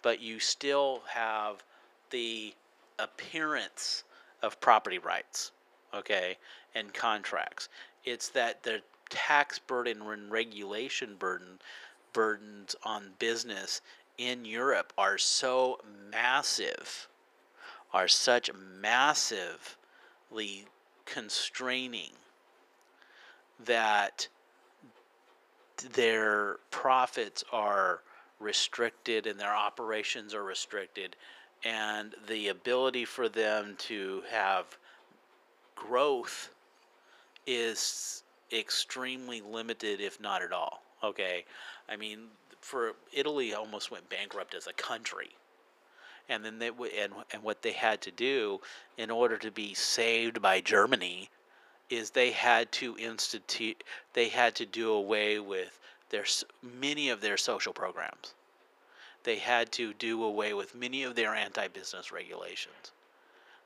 [0.02, 1.62] but you still have
[2.10, 2.52] the
[2.98, 4.04] appearance
[4.42, 5.52] of property rights
[5.94, 6.36] okay
[6.74, 7.68] and contracts.
[8.04, 11.58] It's that the tax burden and regulation burden
[12.12, 13.80] burdens on business
[14.16, 15.78] in Europe are so
[16.10, 17.08] massive
[17.92, 20.66] are such massively
[21.06, 22.10] constraining
[23.64, 24.28] that
[25.94, 28.00] their profits are
[28.38, 31.16] restricted and their operations are restricted
[31.64, 34.78] and the ability for them to have
[35.86, 36.50] growth
[37.46, 41.44] is extremely limited if not at all okay
[41.88, 42.20] i mean
[42.60, 45.30] for italy almost went bankrupt as a country
[46.28, 48.60] and then they and and what they had to do
[48.96, 51.30] in order to be saved by Germany
[51.90, 55.78] is they had to institute they had to do away with
[56.10, 56.24] their
[56.62, 58.34] many of their social programs.
[59.24, 62.92] They had to do away with many of their anti-business regulations.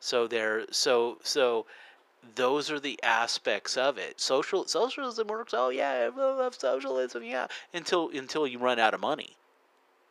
[0.01, 1.67] So there so so
[2.35, 4.21] those are the aspects of it.
[4.21, 5.55] Social socialism works.
[5.55, 7.23] Oh yeah, I love socialism.
[7.25, 9.37] Yeah, until until you run out of money.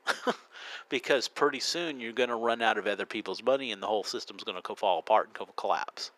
[0.89, 4.03] because pretty soon you're going to run out of other people's money and the whole
[4.03, 6.11] system's going to fall apart and collapse.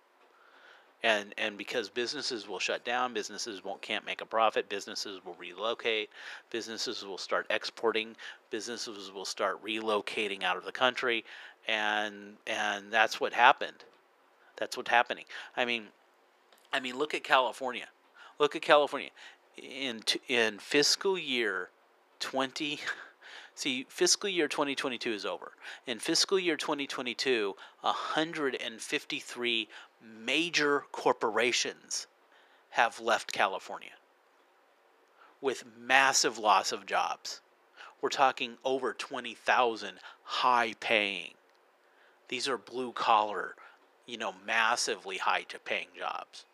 [1.04, 5.36] And and because businesses will shut down, businesses won't can't make a profit, businesses will
[5.36, 6.10] relocate,
[6.50, 8.16] businesses will start exporting,
[8.52, 11.26] businesses will start relocating out of the country,
[11.68, 13.84] and and that's what happened.
[14.58, 15.26] That's what's happening.
[15.58, 15.88] I mean,
[16.72, 17.88] I mean, look at California.
[18.40, 19.10] Look at California.
[19.58, 21.70] In in fiscal year
[22.20, 22.80] 20
[23.56, 25.52] See, fiscal year 2022 is over.
[25.86, 29.70] In fiscal year 2022, 153
[30.02, 32.08] major corporations
[32.72, 33.92] have left California
[35.40, 37.42] with massive loss of jobs.
[38.02, 41.36] We're talking over 20,000 high paying.
[42.30, 43.56] These are blue collar,
[44.06, 46.46] you know, massively high paying jobs.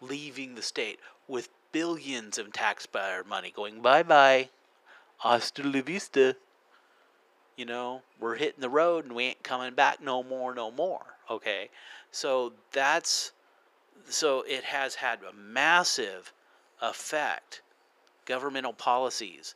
[0.00, 4.48] Leaving the state with billions of taxpayer money going bye bye
[5.18, 6.36] hasta la vista.
[7.56, 11.04] You know, we're hitting the road and we ain't coming back no more, no more.
[11.30, 11.68] Okay.
[12.10, 13.32] So that's,
[14.08, 16.32] so it has had a massive
[16.80, 17.62] effect.
[18.24, 19.54] Governmental policies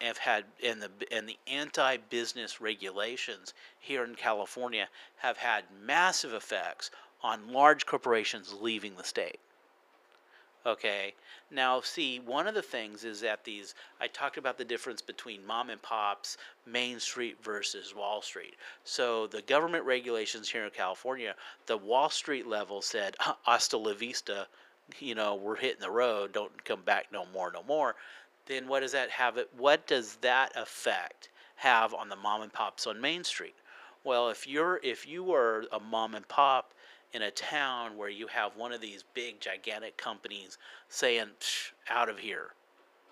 [0.00, 6.32] have had, and the, and the anti business regulations here in California have had massive
[6.32, 6.90] effects
[7.22, 9.40] on large corporations leaving the state.
[10.66, 11.14] Okay.
[11.50, 15.46] Now, see, one of the things is that these, I talked about the difference between
[15.46, 18.54] mom and pops, Main Street versus Wall Street.
[18.82, 21.34] So, the government regulations here in California,
[21.66, 24.46] the Wall Street level said, ah, hasta la vista,
[24.98, 27.94] you know, we're hitting the road, don't come back no more, no more.
[28.46, 29.38] Then what does that have?
[29.56, 33.54] What does that effect have on the mom and pops on Main Street?
[34.04, 36.74] Well, if you're if you were a mom and pop
[37.14, 41.28] in a town where you have one of these big gigantic companies saying
[41.88, 42.50] out of here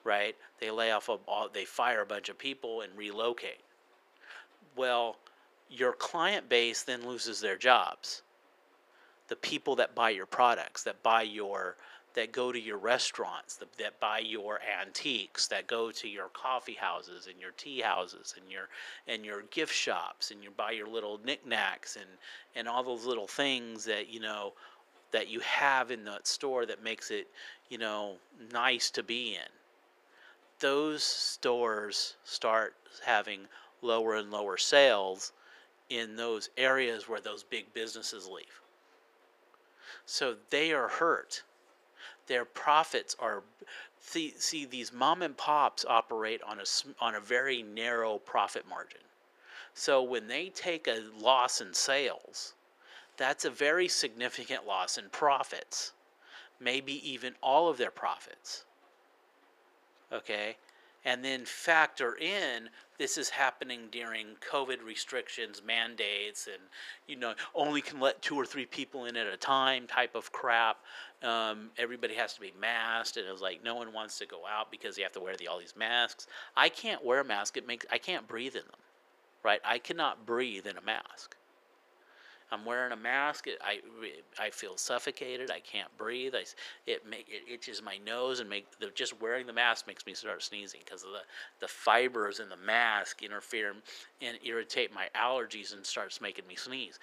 [0.04, 1.16] right they lay off a,
[1.52, 3.60] they fire a bunch of people and relocate
[4.76, 5.16] well
[5.70, 8.22] your client base then loses their jobs
[9.28, 11.76] the people that buy your products that buy your
[12.14, 16.74] that go to your restaurants, that, that buy your antiques, that go to your coffee
[16.74, 18.68] houses and your tea houses and your
[19.08, 22.06] and your gift shops and you buy your little knickknacks and
[22.54, 24.52] and all those little things that you know
[25.10, 27.28] that you have in that store that makes it
[27.68, 28.16] you know
[28.52, 29.50] nice to be in.
[30.60, 33.40] Those stores start having
[33.80, 35.32] lower and lower sales
[35.88, 38.60] in those areas where those big businesses leave.
[40.06, 41.42] So they are hurt
[42.32, 43.42] their profits are
[44.00, 46.64] see, see these mom and pops operate on a
[46.98, 49.02] on a very narrow profit margin.
[49.74, 52.54] So when they take a loss in sales,
[53.18, 55.92] that's a very significant loss in profits.
[56.58, 58.64] Maybe even all of their profits.
[60.10, 60.56] Okay?
[61.04, 62.68] and then factor in
[62.98, 66.62] this is happening during COVID restrictions, mandates, and
[67.08, 70.30] you know only can let two or three people in at a time type of
[70.30, 70.78] crap.
[71.22, 74.40] Um, everybody has to be masked, and it was like no one wants to go
[74.50, 76.26] out because you have to wear the, all these masks.
[76.56, 78.80] I can't wear a mask; it makes I can't breathe in them,
[79.44, 79.60] right?
[79.64, 81.36] I cannot breathe in a mask.
[82.52, 83.46] I'm wearing a mask.
[83.46, 83.80] It, I,
[84.38, 85.50] I feel suffocated.
[85.50, 86.34] I can't breathe.
[86.34, 86.44] I,
[86.86, 90.12] it, make, it itches my nose and make the, just wearing the mask makes me
[90.12, 91.22] start sneezing because the,
[91.60, 93.74] the fibers in the mask interfere
[94.20, 96.98] and irritate my allergies and starts making me sneeze.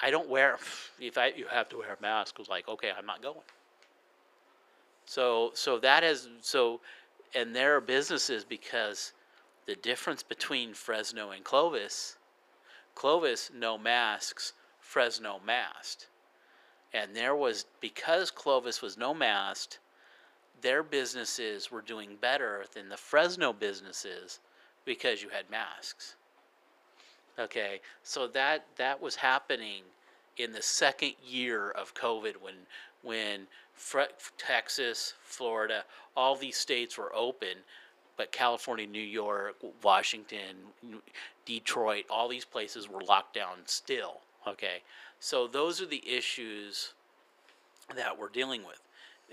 [0.00, 0.58] I don't wear
[0.98, 2.36] if I you have to wear a mask.
[2.38, 3.44] It's like okay, I'm not going.
[5.06, 6.80] So so that is so,
[7.34, 9.12] and there are businesses because
[9.66, 12.16] the difference between Fresno and Clovis,
[12.94, 14.52] Clovis no masks
[14.84, 16.06] Fresno masked.
[16.92, 19.80] And there was, because Clovis was no masked,
[20.60, 24.38] their businesses were doing better than the Fresno businesses
[24.84, 26.14] because you had masks.
[27.36, 29.82] Okay, so that that was happening
[30.36, 32.66] in the second year of COVID when
[33.02, 33.48] when
[34.38, 35.84] Texas, Florida,
[36.16, 37.58] all these states were open,
[38.16, 40.56] but California, New York, Washington,
[41.44, 44.20] Detroit, all these places were locked down still.
[44.46, 44.82] Okay,
[45.20, 46.92] so those are the issues
[47.94, 48.80] that we're dealing with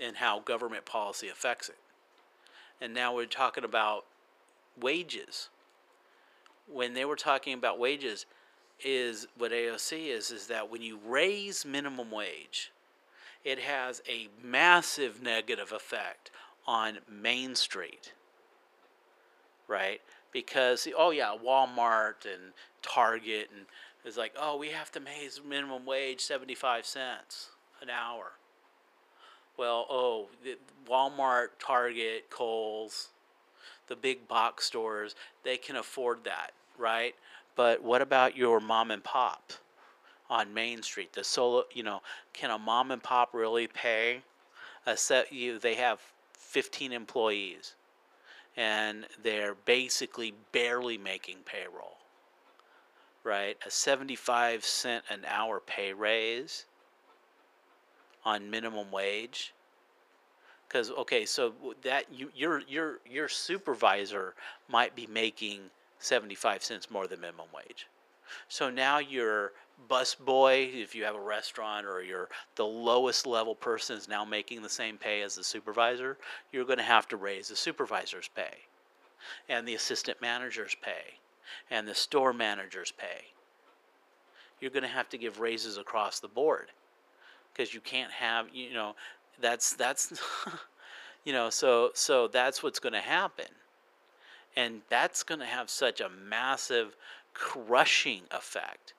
[0.00, 1.78] and how government policy affects it.
[2.80, 4.04] And now we're talking about
[4.80, 5.48] wages.
[6.66, 8.26] When they were talking about wages,
[8.84, 12.72] is what AOC is is that when you raise minimum wage,
[13.44, 16.30] it has a massive negative effect
[16.66, 18.12] on Main Street.
[19.68, 20.00] Right?
[20.32, 23.66] Because oh yeah, Walmart and Target and
[24.04, 28.32] it's like, oh, we have to raise minimum wage 75 cents an hour.
[29.56, 30.28] Well, oh,
[30.88, 33.10] Walmart, Target, Kohl's,
[33.86, 35.14] the big box stores,
[35.44, 37.14] they can afford that, right?
[37.54, 39.52] But what about your mom and pop
[40.32, 41.12] on Main Street?
[41.12, 42.00] The solo, you know,
[42.32, 44.22] can a mom and pop really pay?
[44.86, 46.00] A set you they have
[46.34, 47.74] 15 employees
[48.56, 51.98] and they're basically barely making payroll
[53.24, 56.66] right, a 75 cent an hour pay raise
[58.24, 59.52] on minimum wage.
[60.68, 61.52] Because okay so
[61.82, 64.34] that you your your your supervisor
[64.70, 65.60] might be making
[65.98, 67.88] 75 cents more than minimum wage.
[68.48, 69.52] So now your
[69.88, 74.24] bus boy if you have a restaurant or you're the lowest level person is now
[74.24, 76.16] making the same pay as the supervisor
[76.52, 78.54] you're going to have to raise the supervisor's pay
[79.48, 81.18] and the assistant manager's pay
[81.70, 83.26] and the store managers pay.
[84.60, 86.68] You're going to have to give raises across the board
[87.52, 88.94] because you can't have, you know,
[89.40, 90.20] that's that's
[91.24, 93.46] you know, so so that's what's going to happen.
[94.54, 96.94] And that's going to have such a massive
[97.32, 98.92] crushing effect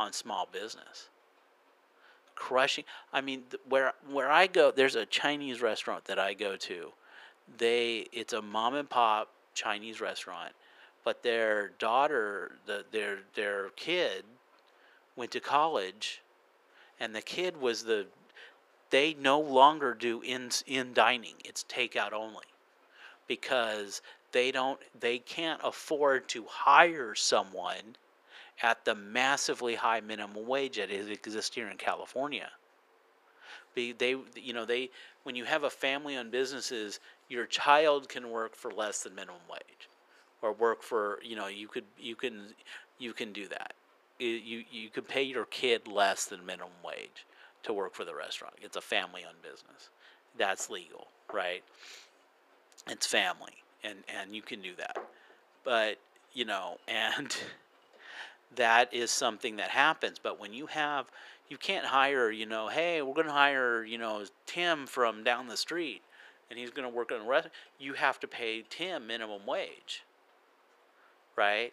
[0.00, 1.08] on small business.
[2.34, 2.84] Crushing.
[3.12, 6.92] I mean, where where I go, there's a Chinese restaurant that I go to.
[7.58, 10.52] They it's a mom and pop Chinese restaurant
[11.04, 14.24] but their daughter, the, their their kid,
[15.16, 16.22] went to college,
[16.98, 18.06] and the kid was the.
[18.90, 22.46] They no longer do in in dining; it's takeout only,
[23.26, 27.96] because they don't they can't afford to hire someone
[28.62, 32.50] at the massively high minimum wage that exists here in California.
[33.74, 34.90] Be, they you know they
[35.22, 39.40] when you have a family on businesses, your child can work for less than minimum
[39.50, 39.88] wage
[40.42, 42.54] or work for you know you could you can
[42.98, 43.74] you can do that.
[44.18, 47.26] You you could pay your kid less than minimum wage
[47.62, 48.54] to work for the restaurant.
[48.60, 49.90] It's a family owned business.
[50.36, 51.62] That's legal right?
[52.88, 53.52] It's family
[53.84, 54.96] and and you can do that.
[55.64, 55.98] But
[56.32, 57.36] you know and
[58.56, 60.18] that is something that happens.
[60.18, 61.06] But when you have,
[61.48, 65.48] you can't hire, you know, hey, we're going to hire, you know, Tim from down
[65.48, 66.02] the street
[66.50, 67.54] and he's going to work on a restaurant.
[67.78, 70.02] You have to pay Tim minimum wage,
[71.36, 71.72] right?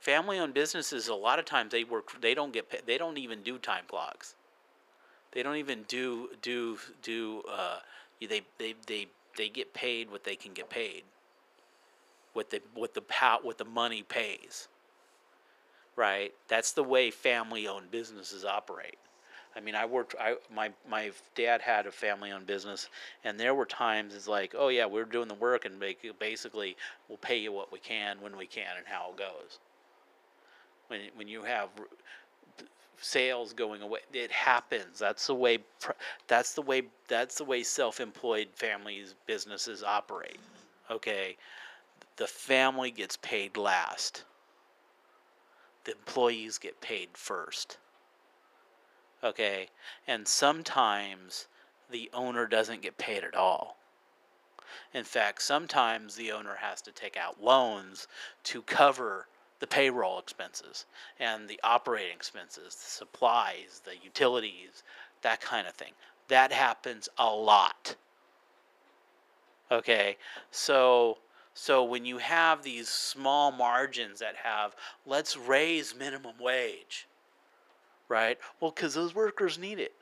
[0.00, 3.18] Family owned businesses, a lot of times they work, they don't get, paid, they don't
[3.18, 4.34] even do time clocks.
[5.30, 7.78] They don't even do, do, do, uh,
[8.20, 9.06] they, they, they,
[9.38, 11.04] they get paid what they can get paid.
[12.32, 13.02] What the, what the,
[13.42, 14.68] what the money pays
[15.96, 16.32] right?
[16.48, 18.98] That's the way family-owned businesses operate.
[19.54, 20.14] I mean, I worked.
[20.18, 22.88] I my my dad had a family-owned business,
[23.24, 25.82] and there were times it's like, oh yeah, we're doing the work, and
[26.18, 26.76] basically
[27.08, 29.58] we'll pay you what we can when we can, and how it goes.
[30.88, 31.68] When when you have
[32.98, 34.98] sales going away, it happens.
[34.98, 35.58] That's the way.
[36.28, 36.84] That's the way.
[37.08, 40.38] That's the way self-employed families businesses operate.
[40.90, 41.36] Okay,
[42.16, 44.24] the family gets paid last
[45.84, 47.78] the employees get paid first.
[49.24, 49.68] Okay,
[50.06, 51.46] and sometimes
[51.90, 53.76] the owner doesn't get paid at all.
[54.94, 58.08] In fact, sometimes the owner has to take out loans
[58.44, 59.26] to cover
[59.60, 60.86] the payroll expenses
[61.20, 64.82] and the operating expenses, the supplies, the utilities,
[65.22, 65.92] that kind of thing.
[66.28, 67.94] That happens a lot.
[69.70, 70.16] Okay,
[70.50, 71.18] so
[71.54, 74.74] so when you have these small margins that have,
[75.04, 77.06] let's raise minimum wage,
[78.08, 78.38] right?
[78.60, 79.92] Well, because those workers need it.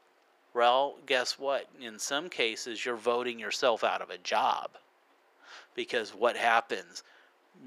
[0.55, 1.69] Well, guess what?
[1.81, 4.71] In some cases, you're voting yourself out of a job.
[5.75, 7.03] Because what happens?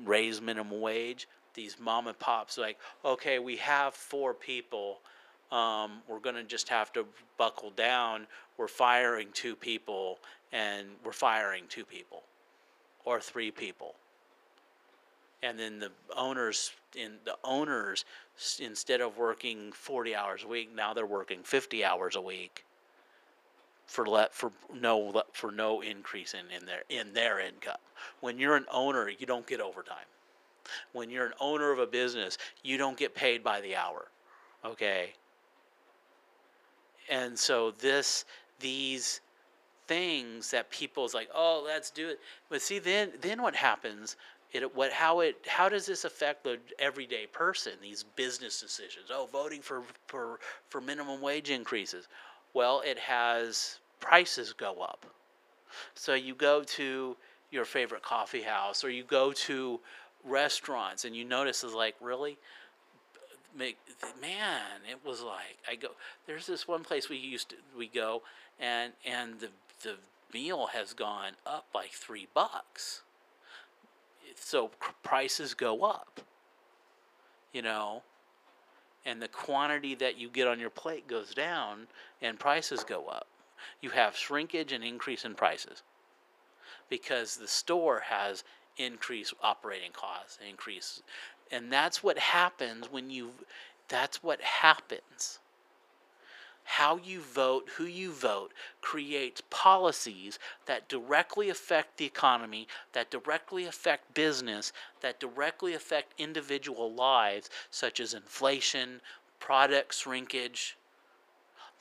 [0.05, 1.27] Raise minimum wage.
[1.53, 4.99] These mom and pops like, okay, we have four people.
[5.51, 7.05] Um, we're going to just have to
[7.37, 8.27] buckle down.
[8.57, 10.19] We're firing two people,
[10.51, 12.23] and we're firing two people
[13.05, 13.95] or three people.
[15.41, 18.05] And then the owners in the owners
[18.59, 22.63] instead of working 40 hours a week, now they're working 50 hours a week
[23.85, 27.77] for let for no for no increase in, in their in their income.
[28.21, 30.05] When you're an owner, you don't get overtime.
[30.93, 34.07] When you're an owner of a business, you don't get paid by the hour.
[34.63, 35.13] Okay?
[37.09, 38.25] And so this
[38.59, 39.21] these
[39.87, 42.19] things that people's like, oh, let's do it.
[42.49, 44.15] But see, then then what happens?
[44.51, 47.73] It what how it how does this affect the everyday person?
[47.81, 49.07] These business decisions.
[49.11, 52.07] Oh, voting for for for minimum wage increases.
[52.53, 55.05] Well, it has prices go up.
[55.95, 57.17] So you go to
[57.49, 59.79] your favorite coffee house or you go to
[60.23, 62.37] restaurants and you notice is like really
[64.21, 65.89] man it was like i go
[66.25, 68.21] there's this one place we used to we go
[68.59, 69.49] and and the
[69.83, 69.95] the
[70.33, 73.03] meal has gone up like three bucks.
[74.35, 74.71] So
[75.03, 76.21] prices go up,
[77.53, 78.01] you know,
[79.05, 81.87] and the quantity that you get on your plate goes down
[82.21, 83.27] and prices go up.
[83.81, 85.83] You have shrinkage and increase in prices
[86.89, 88.43] because the store has
[88.77, 91.03] increased operating costs, increase,
[91.51, 93.31] and that's what happens when you.
[93.89, 95.39] That's what happens
[96.63, 103.65] how you vote, who you vote, creates policies that directly affect the economy, that directly
[103.65, 109.01] affect business, that directly affect individual lives, such as inflation,
[109.39, 110.77] product shrinkage,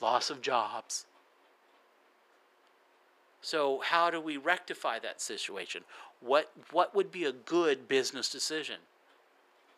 [0.01, 1.07] loss of jobs.
[3.41, 5.83] So, how do we rectify that situation?
[6.21, 8.77] What, what would be a good business decision?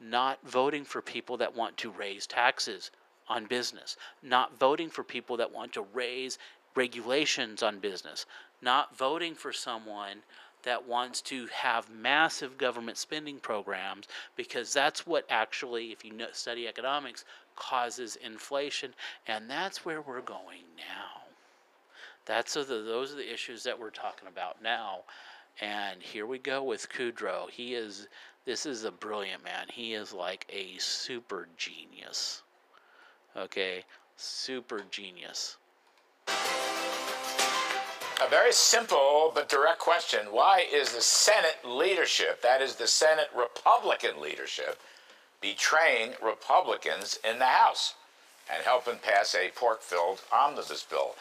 [0.00, 2.90] Not voting for people that want to raise taxes
[3.28, 6.38] on business, not voting for people that want to raise
[6.74, 8.26] regulations on business,
[8.60, 10.22] not voting for someone
[10.64, 14.06] that wants to have massive government spending programs
[14.36, 17.24] because that's what actually, if you study economics,
[17.56, 18.94] causes inflation,
[19.26, 21.22] and that's where we're going now.
[22.26, 25.00] That's the, those are the issues that we're talking about now.
[25.60, 27.50] And here we go with Kudlow.
[27.50, 28.08] He is
[28.44, 29.66] this is a brilliant man.
[29.70, 32.42] He is like a super genius.
[33.36, 33.84] Okay,
[34.16, 35.56] super genius.
[36.28, 40.26] A very simple but direct question.
[40.30, 44.80] Why is the Senate leadership, that is the Senate Republican leadership,
[45.40, 47.94] betraying Republicans in the House
[48.52, 51.16] and helping pass a pork filled omnibus bill?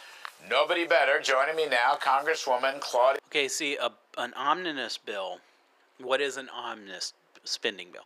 [0.48, 1.20] Nobody better.
[1.20, 3.20] Joining me now, Congresswoman Claudia.
[3.30, 5.40] Okay, see, a, an omnibus bill.
[6.00, 8.06] What is an omnibus spending bill?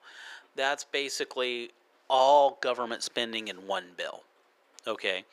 [0.56, 1.72] That's basically
[2.10, 4.22] all government spending in one bill.
[4.86, 5.26] Okay,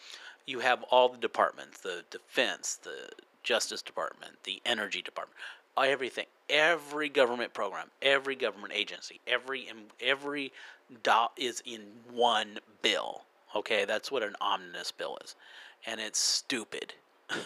[0.47, 3.11] you have all the departments: the defense, the
[3.43, 5.39] Justice Department, the Energy Department.
[5.77, 9.68] everything, every government program, every government agency, every
[10.01, 10.53] every
[11.03, 11.81] dot is in
[12.12, 13.22] one bill.
[13.57, 15.37] Okay, that's what an omnibus bill is,
[15.87, 16.95] and it's stupid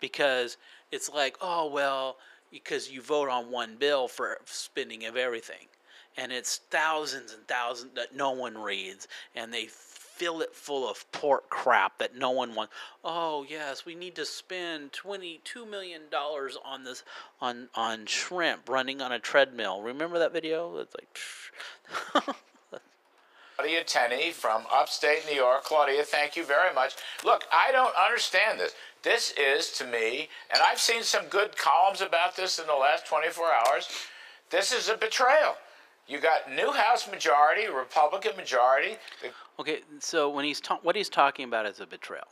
[0.00, 0.56] because
[0.92, 2.16] it's like, oh well,
[2.50, 5.66] because you vote on one bill for spending of everything,
[6.16, 11.10] and it's thousands and thousands that no one reads, and they fill it full of
[11.12, 12.72] pork crap that no one wants.
[13.04, 17.04] Oh yes, we need to spend twenty two million dollars on this
[17.40, 19.82] on on shrimp running on a treadmill.
[19.82, 20.76] Remember that video?
[20.78, 22.34] It's like.
[23.56, 25.64] Claudia Tenney from upstate New York.
[25.64, 26.94] Claudia, thank you very much.
[27.24, 28.74] Look, I don't understand this.
[29.02, 33.06] This is to me, and I've seen some good columns about this in the last
[33.06, 33.88] 24 hours.
[34.50, 35.56] This is a betrayal.
[36.08, 38.96] You got new House majority, Republican majority.
[39.58, 42.28] Okay, so when he's ta- what he's talking about is a betrayal.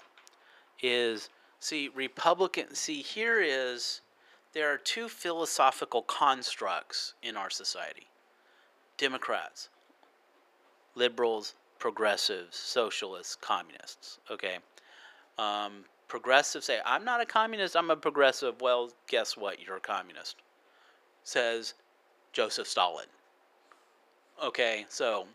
[0.83, 2.75] Is see Republican.
[2.75, 4.01] See here is
[4.53, 8.07] there are two philosophical constructs in our society.
[8.97, 9.71] Democrats,
[10.95, 14.21] liberals, progressives, socialists, communists.
[14.31, 14.59] Okay,
[15.37, 17.77] um, progressives say I'm not a communist.
[17.77, 18.61] I'm a progressive.
[18.61, 19.61] Well, guess what?
[19.61, 20.37] You're a communist.
[21.25, 21.75] Says
[22.33, 23.07] Joseph Stalin.
[24.43, 25.27] Okay, so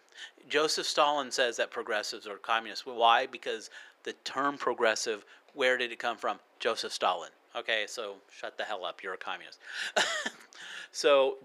[0.50, 2.86] Joseph Stalin says that progressives are communists.
[2.86, 3.26] Why?
[3.26, 3.70] Because
[4.04, 6.40] the term progressive, where did it come from?
[6.60, 7.30] Joseph Stalin.
[7.56, 9.02] Okay, so shut the hell up.
[9.02, 9.60] You're a communist.
[10.92, 11.38] so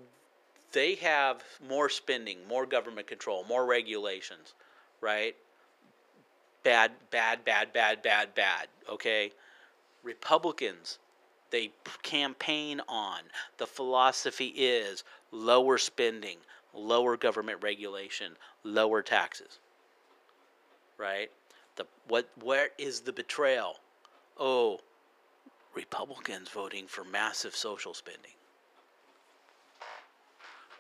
[0.73, 4.55] they have more spending, more government control, more regulations,
[5.01, 5.37] right?
[6.63, 8.69] Bad, bad, bad, bad, bad, bad.
[8.91, 9.33] Okay?
[10.03, 10.99] Republicans,
[11.51, 11.71] they
[12.03, 13.21] campaign on.
[13.59, 16.39] The philosophy is lower spending,
[16.75, 19.59] lower government regulation, lower taxes.
[20.99, 21.31] Right?
[21.77, 23.77] The what where is the betrayal?
[24.39, 24.81] Oh,
[25.75, 28.33] Republicans voting for massive social spending.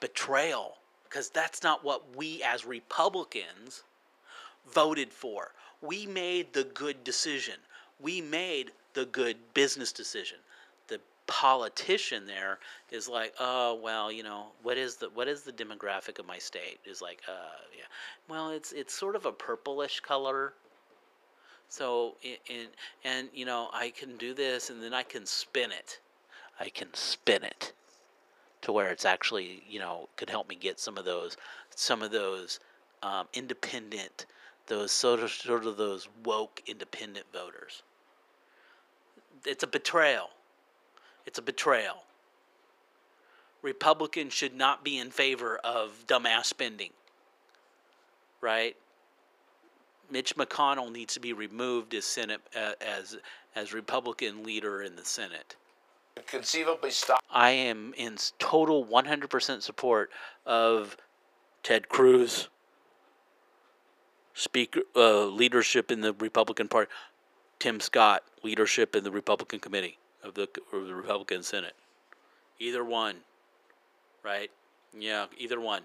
[0.01, 3.82] Betrayal, because that's not what we as Republicans
[4.72, 5.53] voted for.
[5.80, 7.55] We made the good decision.
[8.01, 10.38] We made the good business decision
[11.26, 12.58] politician there
[12.90, 16.38] is like, oh well, you know, what is the what is the demographic of my
[16.38, 16.78] state?
[16.84, 17.84] Is like, uh, yeah,
[18.28, 20.54] well, it's it's sort of a purplish color.
[21.68, 22.66] So in
[23.04, 26.00] and you know, I can do this, and then I can spin it.
[26.60, 27.72] I can spin it
[28.62, 31.36] to where it's actually you know could help me get some of those
[31.74, 32.60] some of those
[33.02, 34.26] um, independent
[34.66, 37.82] those sort of sort of those woke independent voters.
[39.44, 40.30] It's a betrayal
[41.26, 42.04] it's a betrayal.
[43.62, 46.90] Republicans should not be in favor of dumbass spending.
[48.40, 48.76] Right?
[50.10, 53.16] Mitch McConnell needs to be removed as Senate uh, as
[53.56, 55.56] as Republican leader in the Senate.
[56.26, 57.20] Conceivably stop.
[57.30, 60.10] I am in total 100% support
[60.46, 60.96] of
[61.62, 62.48] Ted Cruz,
[64.34, 66.90] speaker uh, leadership in the Republican Party,
[67.58, 71.74] Tim Scott leadership in the Republican Committee of the, of the Republican Senate.
[72.58, 73.16] Either one,
[74.22, 74.50] right?
[74.98, 75.82] Yeah, either one.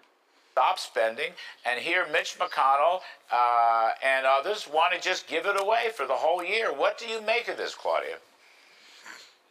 [0.53, 1.31] Stop spending,
[1.65, 6.13] and here Mitch McConnell uh, and others want to just give it away for the
[6.13, 6.73] whole year.
[6.73, 8.17] What do you make of this, Claudia?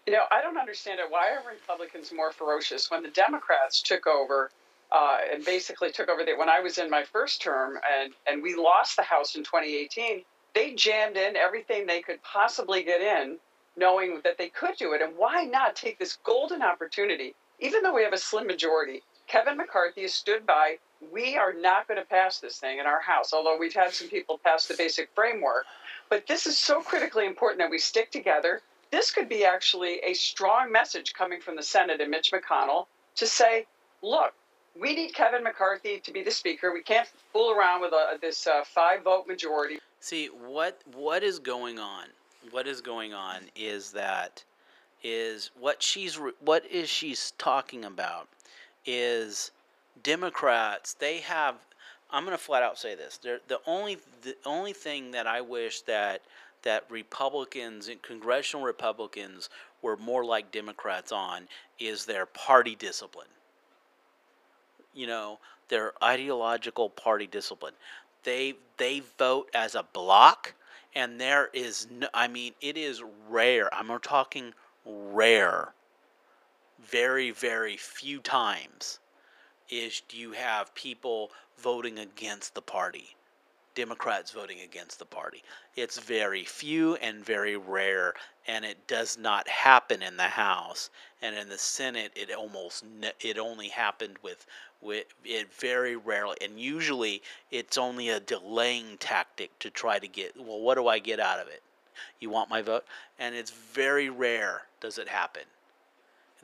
[0.07, 1.07] You know, I don't understand it.
[1.11, 4.51] Why are Republicans more ferocious when the Democrats took over
[4.91, 8.43] uh, and basically took over the, when I was in my first term and, and
[8.43, 10.23] we lost the House in 2018?
[10.55, 13.39] They jammed in everything they could possibly get in
[13.79, 15.01] knowing that they could do it.
[15.01, 19.03] And why not take this golden opportunity, even though we have a slim majority?
[19.27, 20.79] Kevin McCarthy has stood by.
[21.13, 24.09] We are not going to pass this thing in our House, although we've had some
[24.09, 25.67] people pass the basic framework.
[26.09, 28.63] But this is so critically important that we stick together.
[28.91, 33.27] This could be actually a strong message coming from the Senate and Mitch McConnell to
[33.27, 33.67] say,
[34.03, 34.33] look,
[34.81, 36.73] we need Kevin McCarthy to be the speaker.
[36.73, 39.79] We can't fool around with a, this uh, five vote majority.
[40.01, 42.07] See what what is going on
[42.51, 44.45] what is going on is that
[45.03, 48.29] is what she's what is she's talking about
[48.85, 49.51] is
[50.03, 51.57] Democrats they have
[52.11, 55.41] I'm going to flat out say this They're, the only the only thing that I
[55.41, 56.23] wish that
[56.63, 59.49] that Republicans and congressional Republicans
[59.83, 61.47] were more like Democrats on
[61.79, 63.29] is their party discipline.
[64.95, 65.39] You know,
[65.69, 67.75] their ideological party discipline.
[68.25, 70.55] They they vote as a block
[70.95, 73.73] and there is no, I mean it is rare.
[73.75, 75.75] I'm talking rare.
[76.81, 78.99] Very very few times
[79.69, 83.17] is do you have people voting against the party.
[83.75, 85.45] Democrats voting against the party.
[85.77, 88.15] It's very few and very rare,
[88.49, 90.91] and it does not happen in the House
[91.23, 92.11] and in the Senate.
[92.17, 92.85] It almost
[93.21, 94.47] it only happened with with
[94.83, 100.37] it very rarely, and usually it's only a delaying tactic to try to get.
[100.37, 101.63] Well, what do I get out of it?
[102.21, 102.85] You want my vote?
[103.19, 105.43] And it's very rare does it happen.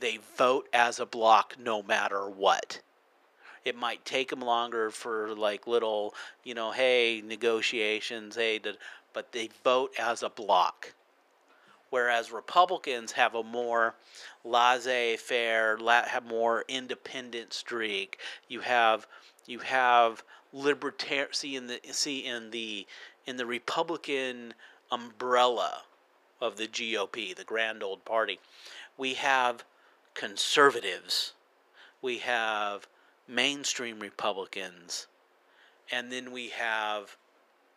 [0.01, 2.81] They vote as a block no matter what.
[3.65, 8.61] It might take them longer for like little, you know, hey, negotiations, hey,
[9.13, 10.93] but they vote as a block.
[11.95, 13.95] Whereas Republicans have a more
[14.43, 18.19] laissez-faire, have more independent streak.
[18.49, 19.07] You have
[19.47, 22.89] you have libertarian see in the see in the
[23.27, 24.55] in the Republican
[24.91, 25.83] umbrella
[26.41, 28.41] of the GOP, the grand old party.
[28.99, 29.65] We have
[30.15, 31.35] conservatives,
[32.03, 32.89] we have
[33.29, 35.07] mainstream Republicans,
[35.93, 37.17] and then we have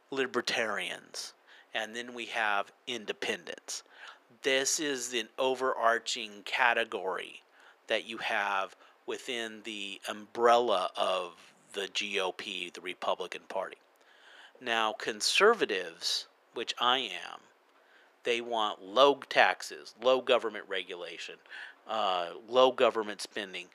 [0.09, 1.33] libertarians,
[1.71, 3.83] and then we have independents.
[4.43, 7.41] This is an overarching category
[7.87, 8.75] that you have
[9.05, 11.33] within the umbrella of
[11.73, 13.77] the GOP, the Republican Party.
[14.61, 17.39] Now, conservatives, which I am,
[18.23, 21.35] they want low taxes, low government regulation,
[21.87, 23.67] uh, low government spending,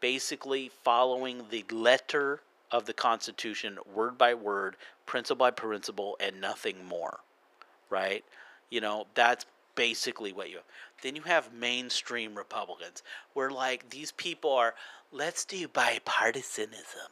[0.00, 2.40] basically following the letter
[2.70, 7.20] of the Constitution, word by word, principle by principle, and nothing more.
[7.88, 8.24] Right?
[8.70, 10.64] You know, that's basically what you have.
[11.02, 13.02] Then you have mainstream Republicans,
[13.32, 14.74] where like these people are
[15.12, 17.08] let's do bipartisanism.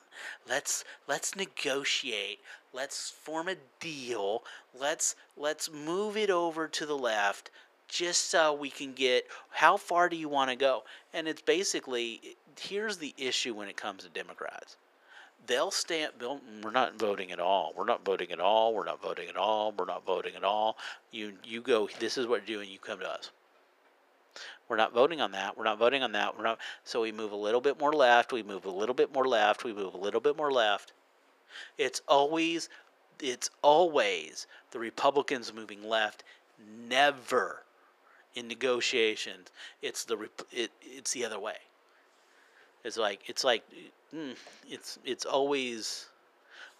[0.49, 2.41] Let's let's negotiate.
[2.73, 4.45] Let's form a deal.
[4.79, 7.51] Let's let's move it over to the left
[7.89, 10.85] just so we can get how far do you want to go?
[11.15, 14.77] And it's basically here's the issue when it comes to Democrats.
[15.49, 16.13] They'll stand.
[16.63, 17.73] We're not voting at all.
[17.77, 18.75] We're not voting at all.
[18.75, 19.73] We're not voting at all.
[19.73, 20.77] We're not voting at all.
[21.11, 21.89] You you go.
[21.99, 22.71] This is what you're doing.
[22.71, 23.31] You come to us.
[24.69, 25.57] We're not voting on that.
[25.57, 26.37] We're not voting on that.
[26.37, 26.59] We're not.
[26.85, 28.33] So we move a little bit more left.
[28.33, 29.65] We move a little bit more left.
[29.65, 30.93] We move a little bit more left.
[31.79, 32.69] It's always,
[33.19, 36.25] it's always the Republicans moving left.
[36.89, 37.65] Never
[38.35, 39.49] in negotiations.
[39.81, 41.57] It's the it, it's the other way.
[42.89, 43.63] It's like it's like
[44.15, 44.35] mm,
[44.67, 46.07] it's it's always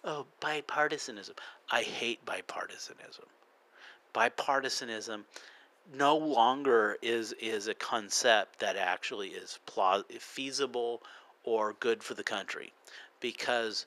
[0.03, 1.33] oh bipartisanism.
[1.71, 3.27] I hate bipartisanism.
[4.15, 5.23] Bipartisanism
[5.93, 11.03] no longer is is a concept that actually is pla- feasible
[11.43, 12.73] or good for the country
[13.19, 13.85] because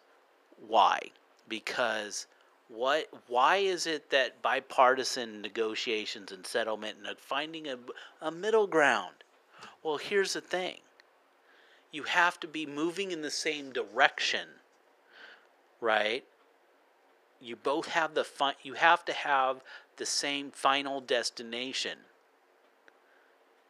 [0.68, 1.00] why
[1.48, 2.28] because
[2.68, 7.76] what why is it that bipartisan negotiations and settlement and finding a,
[8.20, 9.14] a middle ground
[9.82, 10.76] well here's the thing
[11.92, 14.48] you have to be moving in the same direction
[15.80, 16.24] right
[17.40, 19.60] you both have the fi- you have to have
[19.96, 21.98] the same final destination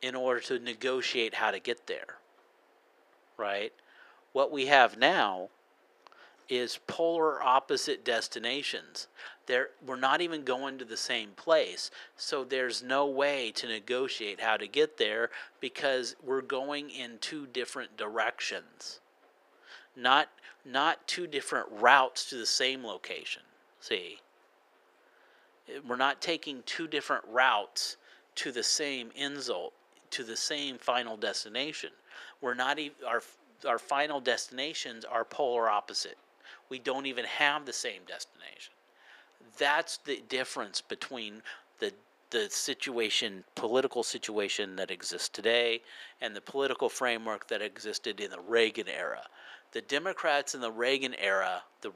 [0.02, 2.18] in order to negotiate how to get there.
[3.38, 3.72] Right?
[4.32, 5.48] What we have now
[6.48, 9.08] is polar opposite destinations.
[9.84, 14.56] We're not even going to the same place, so there's no way to negotiate how
[14.56, 15.30] to get there
[15.60, 19.00] because we're going in two different directions.
[19.96, 20.28] Not
[20.64, 23.42] not two different routes to the same location.
[23.80, 24.20] See?
[25.86, 27.96] we're not taking two different routes
[28.34, 29.72] to the same insult
[30.10, 31.90] to the same final destination
[32.40, 33.22] we're not even our
[33.66, 36.18] our final destinations are polar opposite
[36.68, 38.72] we don't even have the same destination
[39.58, 41.42] that's the difference between
[41.78, 41.92] the
[42.30, 45.82] the situation political situation that exists today
[46.20, 49.22] and the political framework that existed in the Reagan era.
[49.72, 51.92] The Democrats in the Reagan era the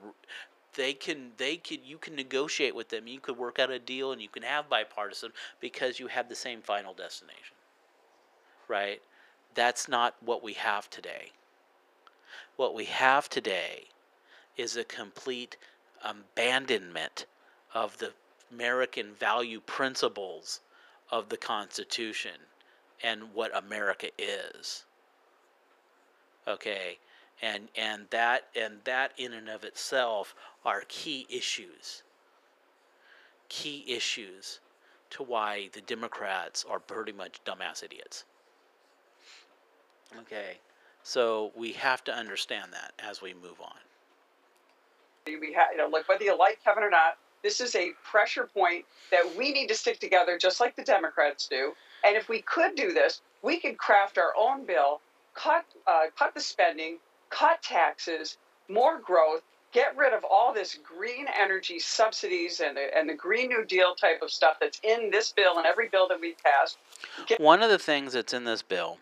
[0.75, 4.13] they can they could you can negotiate with them you could work out a deal
[4.13, 7.57] and you can have bipartisan because you have the same final destination
[8.69, 9.01] right?
[9.55, 11.33] That's not what we have today.
[12.57, 13.85] What we have today
[14.57, 15.57] is a complete
[16.05, 17.27] abandonment
[17.77, 18.11] of the
[18.51, 20.61] American value principles
[21.11, 22.41] of the Constitution
[23.05, 24.87] and what America is.
[26.49, 26.97] Okay,
[27.43, 32.03] and and that and that in and of itself are key issues.
[33.51, 34.61] Key issues
[35.11, 38.25] to why the democrats are pretty much dumbass idiots.
[40.21, 40.57] Okay?
[41.03, 43.77] So we have to understand that as we move on.
[45.27, 48.49] We have you know like whether you like kevin or not this is a pressure
[48.53, 51.73] point that we need to stick together just like the democrats do
[52.05, 55.01] and if we could do this we could craft our own bill
[55.35, 56.99] cut uh, cut the spending
[57.31, 58.37] cut taxes,
[58.69, 59.43] more growth,
[59.73, 63.95] get rid of all this green energy subsidies and the, and the Green New Deal
[63.95, 66.79] type of stuff that's in this bill and every bill that we've passed.
[67.27, 68.99] Get- One of the things that's in this bill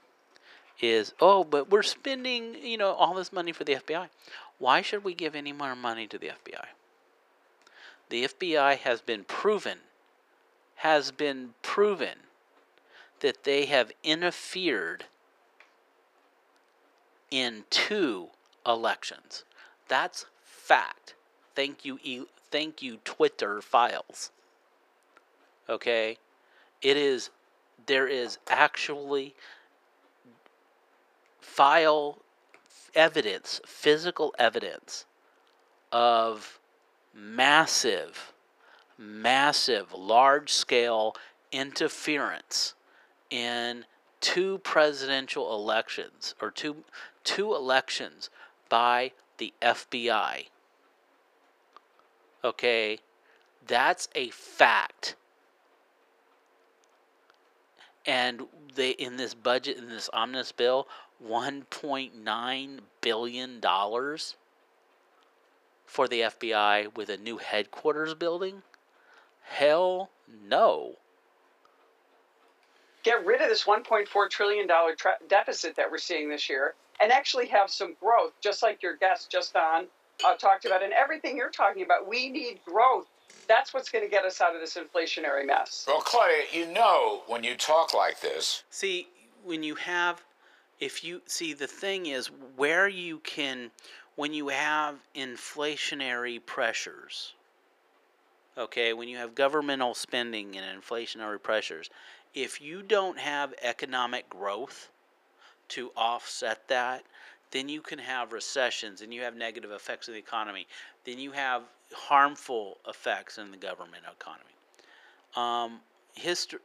[0.80, 4.08] is oh, but we're spending you know all this money for the FBI.
[4.58, 6.64] Why should we give any more money to the FBI?
[8.08, 9.78] The FBI has been proven,
[10.76, 12.18] has been proven
[13.20, 15.06] that they have interfered
[17.30, 18.28] in two
[18.66, 19.44] elections.
[19.88, 21.14] That's fact.
[21.54, 24.30] Thank you, e- thank you, Twitter files.
[25.68, 26.18] Okay,
[26.82, 27.30] it is.
[27.86, 29.34] There is actually
[31.40, 32.18] file
[32.94, 35.04] evidence, physical evidence
[35.92, 36.58] of
[37.14, 38.32] massive,
[38.98, 41.14] massive, large scale
[41.52, 42.74] interference
[43.30, 43.84] in
[44.20, 46.76] two presidential elections or two
[47.22, 48.30] two elections
[48.68, 50.46] by the FBI.
[52.42, 52.98] Okay,
[53.66, 55.16] that's a fact.
[58.06, 58.42] And
[58.74, 60.86] they in this budget in this omnibus bill,
[61.26, 64.36] 1.9 billion dollars
[65.84, 68.62] for the FBI with a new headquarters building?
[69.42, 70.10] Hell
[70.48, 70.94] no.
[73.02, 77.12] get rid of this 1.4 trillion dollar tra- deficit that we're seeing this year and
[77.12, 79.84] actually have some growth just like your guest just on
[80.24, 83.06] uh, talked about and everything you're talking about we need growth
[83.46, 87.22] that's what's going to get us out of this inflationary mess Well, Claudia, you know
[87.26, 89.08] when you talk like this, See,
[89.44, 90.22] when you have,
[90.80, 93.70] if you see, the thing is where you can,
[94.16, 97.32] when you have inflationary pressures,
[98.56, 101.90] okay, when you have governmental spending and inflationary pressures,
[102.34, 104.88] if you don't have economic growth
[105.68, 107.02] to offset that,
[107.50, 110.66] then you can have recessions and you have negative effects on the economy.
[111.04, 111.62] Then you have
[111.92, 114.44] harmful effects in the government economy.
[115.36, 115.80] Um,
[116.14, 116.60] history,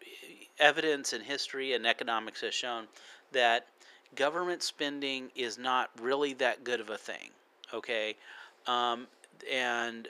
[0.59, 2.87] evidence in history and economics has shown
[3.31, 3.67] that
[4.15, 7.29] government spending is not really that good of a thing.
[7.73, 8.15] Okay,
[8.67, 9.07] um,
[9.51, 10.07] and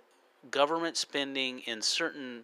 [0.49, 2.43] government spending in certain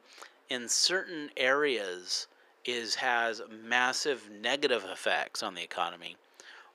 [0.49, 2.27] in certain areas
[2.65, 6.17] is has massive negative effects on the economy,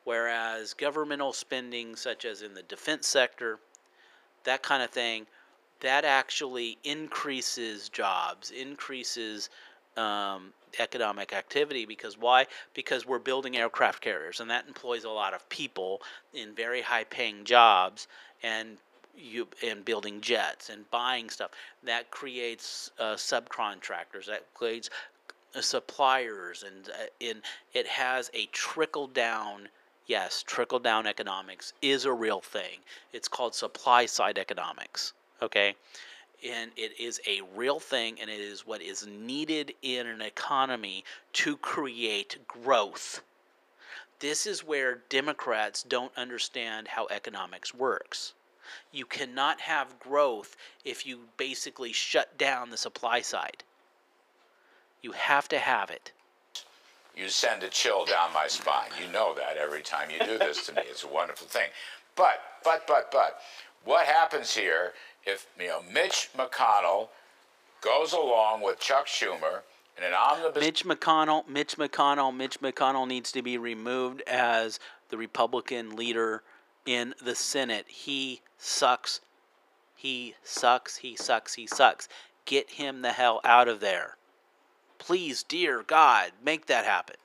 [0.04, 3.58] whereas governmental spending, such as in the defense sector,
[4.44, 5.26] that kind of thing,
[5.80, 9.50] that actually increases jobs, increases
[9.96, 11.84] um, economic activity.
[11.84, 12.46] Because why?
[12.74, 16.00] Because we're building aircraft carriers, and that employs a lot of people
[16.32, 18.08] in very high-paying jobs,
[18.42, 18.78] and
[19.16, 21.50] you and building jets and buying stuff.
[21.82, 24.26] That creates uh, subcontractors.
[24.26, 24.90] That creates
[25.54, 27.42] uh, suppliers, and uh, in
[27.74, 29.68] it has a trickle down
[30.10, 32.80] yes, trickle down economics is a real thing.
[33.12, 35.12] It's called supply side economics.
[35.40, 35.76] Okay.
[36.44, 41.04] And it is a real thing, and it is what is needed in an economy
[41.34, 43.22] to create growth.
[44.20, 48.34] This is where Democrats don't understand how economics works.
[48.92, 53.64] You cannot have growth if you basically shut down the supply side.
[55.02, 56.12] You have to have it.
[57.16, 58.90] you send a chill down my spine.
[59.02, 60.82] You know that every time you do this to me.
[60.88, 61.70] It's a wonderful thing.
[62.14, 63.40] But, but, but, but,
[63.84, 64.92] what happens here
[65.24, 67.08] if you know Mitch McConnell
[67.80, 69.62] goes along with Chuck Schumer
[69.96, 70.62] in an omnibus?
[70.62, 74.78] Mitch McConnell, Mitch McConnell, Mitch McConnell needs to be removed as
[75.08, 76.42] the Republican leader
[76.86, 77.86] in the Senate.
[77.88, 79.20] He sucks.
[79.96, 80.96] He sucks.
[80.96, 81.54] He sucks.
[81.54, 82.08] He sucks.
[82.44, 84.16] Get him the hell out of there.
[84.98, 87.16] Please, dear God, make that happen.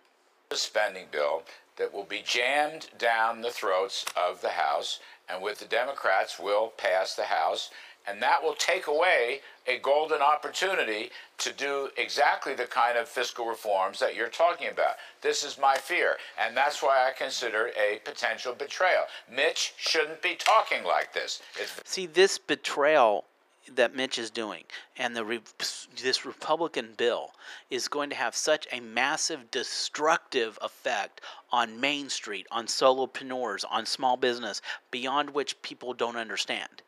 [0.52, 1.44] A spending bill
[1.78, 6.70] that will be jammed down the throats of the House, and with the Democrats will
[6.78, 7.70] pass the House,
[8.08, 13.48] and that will take away a golden opportunity to do exactly the kind of fiscal
[13.48, 14.96] reforms that you're talking about.
[15.22, 19.04] This is my fear, and that's why I consider a potential betrayal.
[19.32, 21.42] Mitch shouldn't be talking like this.
[21.60, 23.26] It's See, this betrayal
[23.74, 24.64] that Mitch is doing
[24.98, 25.42] and the
[26.02, 27.32] this Republican bill
[27.72, 33.86] is going to have such a massive destructive effect on Main Street, on solopreneurs, on
[33.86, 36.84] small business, beyond which people don't understand.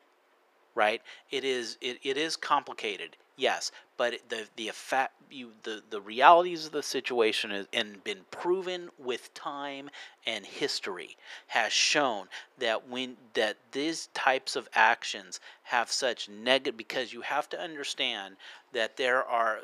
[0.78, 1.01] Right?
[1.32, 6.67] It is it, it is complicated, yes, but the the effect you the the realities
[6.67, 9.89] of the situation is and been proven with time
[10.28, 11.17] and history
[11.47, 12.28] has shown
[12.59, 18.36] that when that these types of actions have such negative because you have to understand
[18.71, 19.61] that there are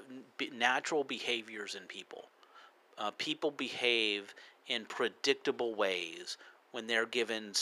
[0.51, 2.25] natural behaviors in people
[2.97, 4.33] uh, people behave
[4.67, 6.37] in predictable ways
[6.71, 7.53] when they're given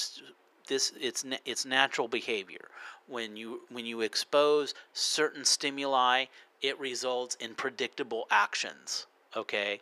[0.71, 2.69] this it's it's natural behavior.
[3.07, 6.25] When you when you expose certain stimuli,
[6.61, 9.05] it results in predictable actions.
[9.35, 9.81] Okay,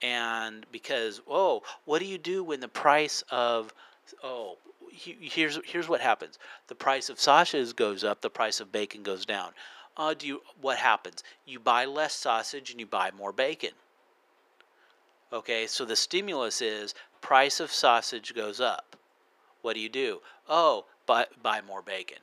[0.00, 3.74] and because oh, what do you do when the price of
[4.22, 4.58] oh
[4.92, 9.26] here's here's what happens: the price of sausages goes up, the price of bacon goes
[9.26, 9.50] down.
[9.96, 11.24] Uh, do you what happens?
[11.46, 13.72] You buy less sausage and you buy more bacon.
[15.32, 18.94] Okay, so the stimulus is price of sausage goes up.
[19.62, 20.20] What do you do?
[20.48, 22.18] Oh, buy, buy more bacon.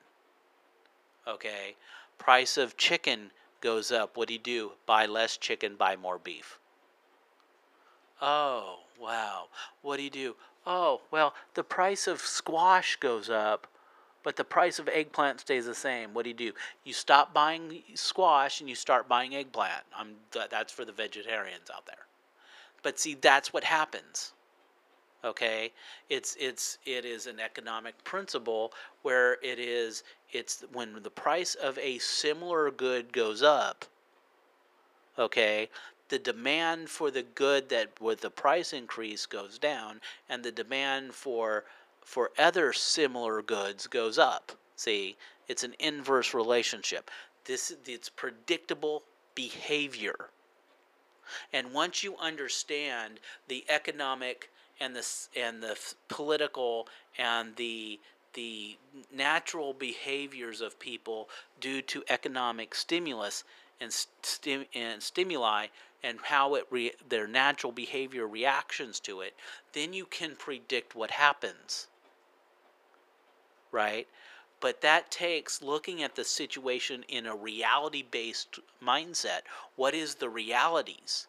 [1.28, 1.76] Okay,
[2.18, 3.32] price of chicken
[3.62, 4.16] goes up.
[4.16, 4.72] What do you do?
[4.86, 6.60] Buy less chicken, buy more beef.
[8.22, 9.46] Oh, wow.
[9.82, 10.36] What do you do?
[10.66, 13.68] Oh, well, the price of squash goes up,
[14.24, 16.14] but the price of eggplant stays the same.
[16.14, 16.52] What do you do?
[16.84, 19.84] You stop buying squash and you start buying eggplant.
[19.96, 22.06] I'm, that's for the vegetarians out there.
[22.82, 24.34] But see, that's what happens.
[25.26, 25.72] Okay,
[26.08, 28.72] it's it's it is an economic principle
[29.02, 33.86] where it is it's when the price of a similar good goes up.
[35.18, 35.68] Okay,
[36.10, 40.00] the demand for the good that with the price increase goes down,
[40.30, 41.66] and the demand for
[42.02, 44.52] for other similar goods goes up.
[44.76, 45.18] See,
[45.48, 47.10] it's an inverse relationship.
[47.46, 49.02] This it's predictable
[49.34, 50.30] behavior.
[51.52, 55.06] And once you understand the economic and the
[55.36, 58.00] and the political and the
[58.34, 58.78] the
[59.14, 63.46] natural behaviors of people due to economic stimulus
[63.80, 65.68] and, stim, and stimuli
[66.04, 69.34] and how it re, their natural behavior reactions to it,
[69.74, 71.88] then you can predict what happens.
[73.72, 74.08] Right?
[74.60, 79.42] But that takes looking at the situation in a reality based mindset.
[79.76, 81.28] What is the realities?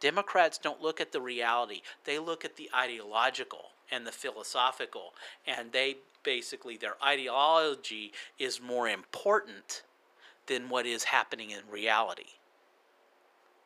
[0.00, 5.12] Democrats don't look at the reality, they look at the ideological and the philosophical,
[5.46, 9.82] and they basically, their ideology is more important
[10.46, 12.34] than what is happening in reality.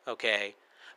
[0.07, 0.55] Okay?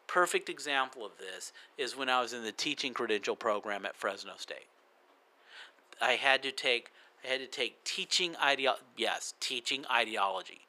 [0.08, 4.34] Perfect example of this is when I was in the teaching credential program at Fresno
[4.38, 4.68] State.
[6.02, 6.92] I had to take
[7.24, 10.62] I had to take teaching ideo- yes, teaching ideology.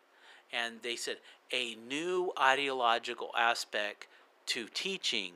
[0.51, 1.19] And they said
[1.53, 4.07] a new ideological aspect
[4.49, 5.33] to teaching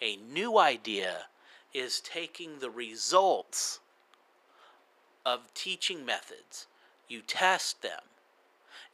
[0.00, 1.26] a new idea
[1.74, 3.80] is taking the results
[5.24, 6.66] of teaching methods
[7.08, 8.00] you test them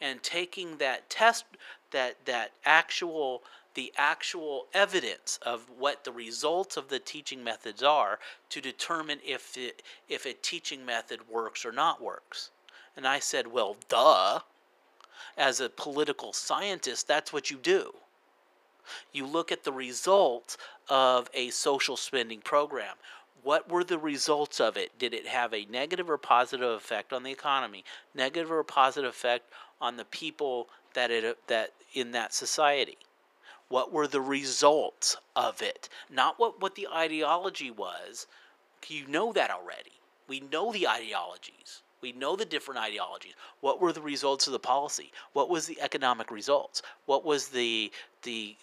[0.00, 1.44] and taking that test
[1.90, 3.42] that that actual
[3.74, 8.18] the actual evidence of what the results of the teaching methods are
[8.48, 12.50] to determine if it, if a teaching method works or not works.
[12.96, 14.40] And I said, well, duh.
[15.36, 17.92] As a political scientist, that's what you do.
[19.12, 20.56] You look at the results
[20.88, 22.96] of a social spending program.
[23.42, 24.98] What were the results of it?
[24.98, 27.84] Did it have a negative or positive effect on the economy?
[28.14, 32.98] Negative or positive effect on the people that it that in that society?
[33.68, 35.88] What were the results of it?
[36.10, 38.26] Not what, what the ideology was.
[38.88, 39.92] You know that already.
[40.28, 41.82] We know the ideologies.
[42.00, 43.34] We know the different ideologies.
[43.60, 45.12] What were the results of the policy?
[45.32, 46.82] What was the economic results?
[47.06, 47.90] What was the
[48.22, 48.56] the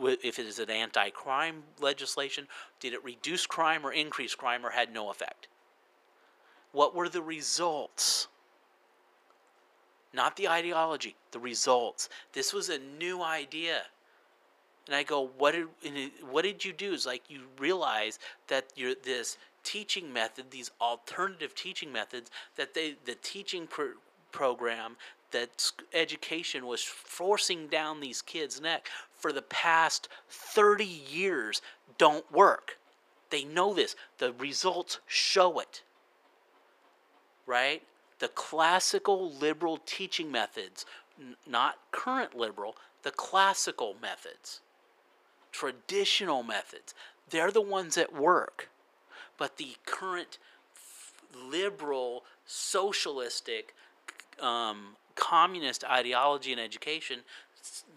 [0.00, 2.46] if it is an anti-crime legislation,
[2.80, 5.48] did it reduce crime or increase crime or had no effect?
[6.72, 8.28] What were the results?
[10.12, 12.08] Not the ideology, the results.
[12.32, 13.82] This was a new idea.
[14.86, 15.66] And I go, what did
[16.30, 16.92] what did you do?
[16.94, 22.96] Is like you realize that you're this teaching method, these alternative teaching methods, that they
[23.04, 23.98] the teaching pr-
[24.32, 24.96] program
[25.30, 31.60] that education was forcing down these kids' neck for the past 30 years
[31.98, 32.78] don't work.
[33.30, 33.94] They know this.
[34.18, 35.82] The results show it.
[37.46, 37.82] Right?
[38.20, 40.86] The classical liberal teaching methods,
[41.18, 44.60] n- not current liberal, the classical methods,
[45.52, 46.94] traditional methods,
[47.30, 48.68] they're the ones that work.
[49.36, 50.38] But the current
[51.34, 53.74] liberal, socialistic,
[54.40, 57.20] um, communist ideology in education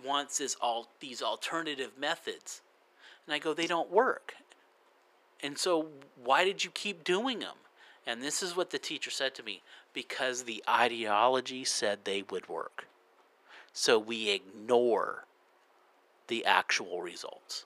[0.04, 2.62] wants this all these alternative methods.
[3.26, 4.34] And I go, they don't work.
[5.44, 5.88] And so
[6.24, 7.56] why did you keep doing them?
[8.08, 9.62] And this is what the teacher said to me
[9.94, 12.88] because the ideology said they would work.
[13.74, 15.26] So we ignore
[16.28, 17.66] the actual results.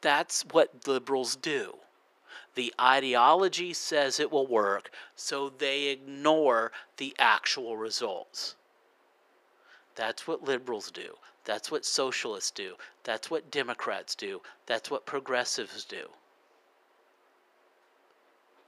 [0.00, 1.74] That's what liberals do.
[2.54, 8.56] The ideology says it will work, so they ignore the actual results.
[9.94, 11.16] That's what liberals do.
[11.44, 12.74] That's what socialists do.
[13.04, 14.42] That's what Democrats do.
[14.66, 16.08] That's what progressives do.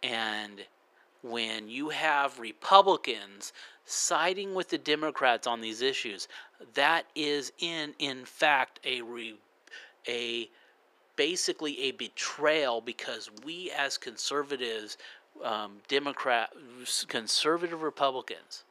[0.02, 0.64] And
[1.22, 3.52] when you have Republicans
[3.86, 6.28] siding with the Democrats on these issues,
[6.74, 9.38] that is in in fact a re,
[10.06, 10.50] a
[11.16, 14.96] basically a betrayal because we as conservatives,
[15.42, 16.52] um, Democrat,
[17.08, 18.64] conservative Republicans,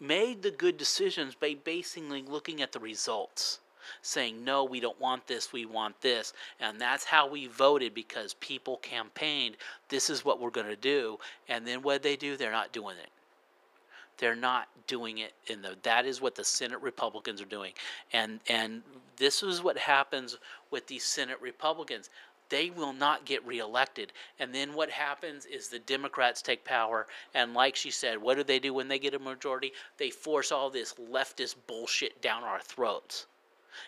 [0.00, 3.60] made the good decisions by basically looking at the results
[4.02, 6.32] saying, no, we don't want this, we want this.
[6.60, 9.56] And that's how we voted because people campaigned,
[9.88, 11.18] this is what we're going to do.
[11.48, 12.36] And then what they do?
[12.36, 13.10] They're not doing it.
[14.20, 17.72] They're not doing it in the that is what the Senate Republicans are doing.
[18.12, 18.82] And and
[19.16, 20.38] this is what happens
[20.70, 22.10] with these Senate Republicans
[22.50, 24.12] they will not get reelected.
[24.38, 27.06] And then what happens is the Democrats take power.
[27.32, 29.72] And like she said, what do they do when they get a majority?
[29.96, 33.26] They force all this leftist bullshit down our throats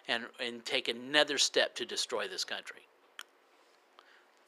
[0.08, 2.86] and, and take another step to destroy this country.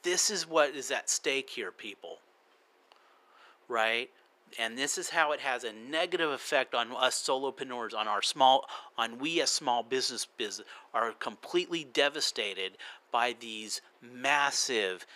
[0.02, 2.18] This is what is at stake here, people.
[3.68, 4.10] Right?
[4.58, 8.66] And this is how it has a negative effect on us solopreneurs, on our small,
[8.96, 12.72] on we as small business business are completely devastated
[13.10, 15.06] by these massive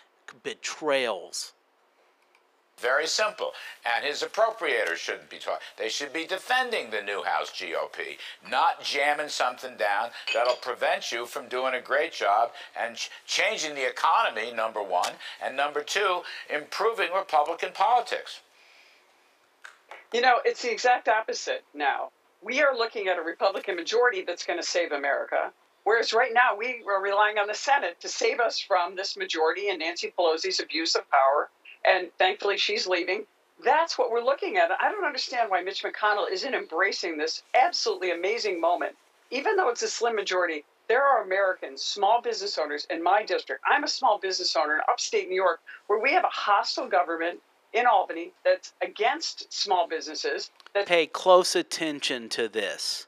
[0.43, 1.53] betrayals
[2.79, 3.53] very simple.
[3.85, 5.61] And his appropriators shouldn't be talking.
[5.77, 8.19] They should be defending the new House GOP,
[8.49, 13.75] not jamming something down that'll prevent you from doing a great job and ch- changing
[13.75, 15.13] the economy, number one,
[15.43, 18.41] and number two, improving Republican politics.
[20.13, 22.11] You know, it's the exact opposite now.
[22.43, 25.53] We are looking at a Republican majority that's going to save America.
[25.85, 29.69] Whereas right now, we are relying on the Senate to save us from this majority
[29.69, 31.51] and Nancy Pelosi's abuse of power
[31.85, 33.25] and thankfully she's leaving.
[33.65, 34.71] That's what we're looking at.
[34.81, 38.95] I don't understand why Mitch McConnell isn't embracing this absolutely amazing moment.
[39.31, 43.63] Even though it's a slim majority, there are Americans, small business owners in my district.
[43.71, 47.41] I'm a small business owner in upstate New York where we have a hostile government
[47.73, 50.51] in Albany that's against small businesses.
[50.75, 53.07] That pay close attention to this.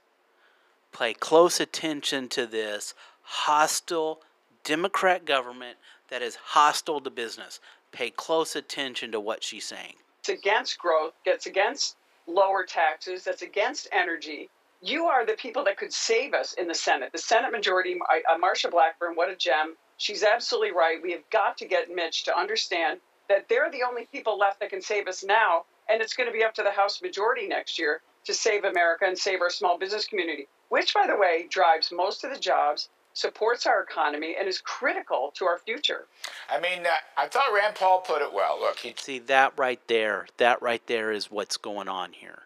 [0.92, 4.20] Pay close attention to this hostile
[4.64, 7.61] Democrat government that is hostile to business
[7.92, 9.94] pay close attention to what she's saying.
[10.20, 11.96] It's against growth, gets against
[12.26, 14.48] lower taxes, that's against energy.
[14.82, 17.11] You are the people that could save us in the Senate.
[17.12, 19.76] The Senate majority, uh, Marsha Blackburn, what a gem.
[19.98, 21.02] She's absolutely right.
[21.02, 23.00] We have got to get Mitch to understand
[23.30, 25.64] that they're the only people left that can save us now.
[25.88, 29.06] And it's going to be up to the House majority next year to save America
[29.06, 32.90] and save our small business community, which, by the way, drives most of the jobs
[33.14, 36.06] supports our economy and is critical to our future.
[36.48, 38.60] I mean, uh, I thought Rand Paul put it well.
[38.60, 40.26] Look, he see that right there.
[40.36, 42.42] That right there is what's going on here.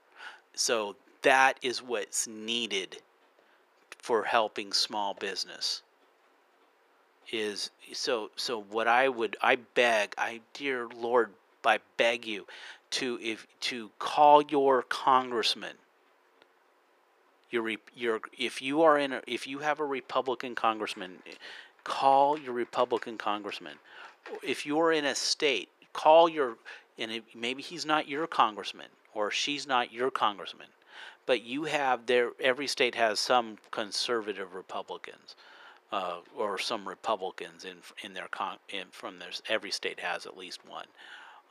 [0.55, 2.99] So that is what's needed
[3.99, 5.83] for helping small business.
[7.33, 11.31] Is so so what I would I beg I dear Lord
[11.65, 12.47] I beg you
[12.91, 15.77] to if to call your congressman
[17.55, 21.19] your your if you are in a, if you have a Republican congressman,
[21.85, 23.75] call your Republican congressman.
[24.43, 26.57] If you are in a state, call your
[26.99, 30.67] and it, maybe he's not your congressman or she's not your congressman,
[31.27, 32.33] but you have there.
[32.41, 35.37] Every state has some conservative Republicans.
[35.95, 40.37] Uh, or some Republicans in in their con in, from their every state has at
[40.37, 40.89] least one,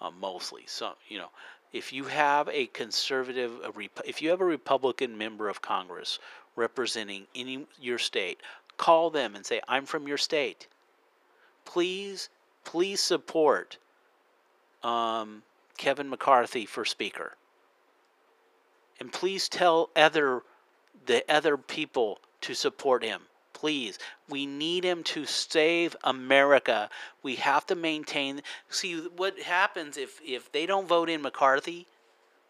[0.01, 0.63] uh, mostly.
[0.65, 1.29] So you know,
[1.71, 6.19] if you have a conservative, a rep, if you have a Republican member of Congress
[6.57, 8.41] representing any your state,
[8.75, 10.67] call them and say, "I'm from your state.
[11.63, 12.27] Please,
[12.65, 13.77] please support
[14.83, 15.43] um,
[15.77, 17.37] Kevin McCarthy for Speaker,
[18.99, 20.43] and please tell other
[21.05, 23.21] the other people to support him."
[23.63, 23.97] Please.
[24.27, 26.89] We need him to save America.
[27.21, 28.41] We have to maintain.
[28.67, 31.87] See what happens if if they don't vote in McCarthy,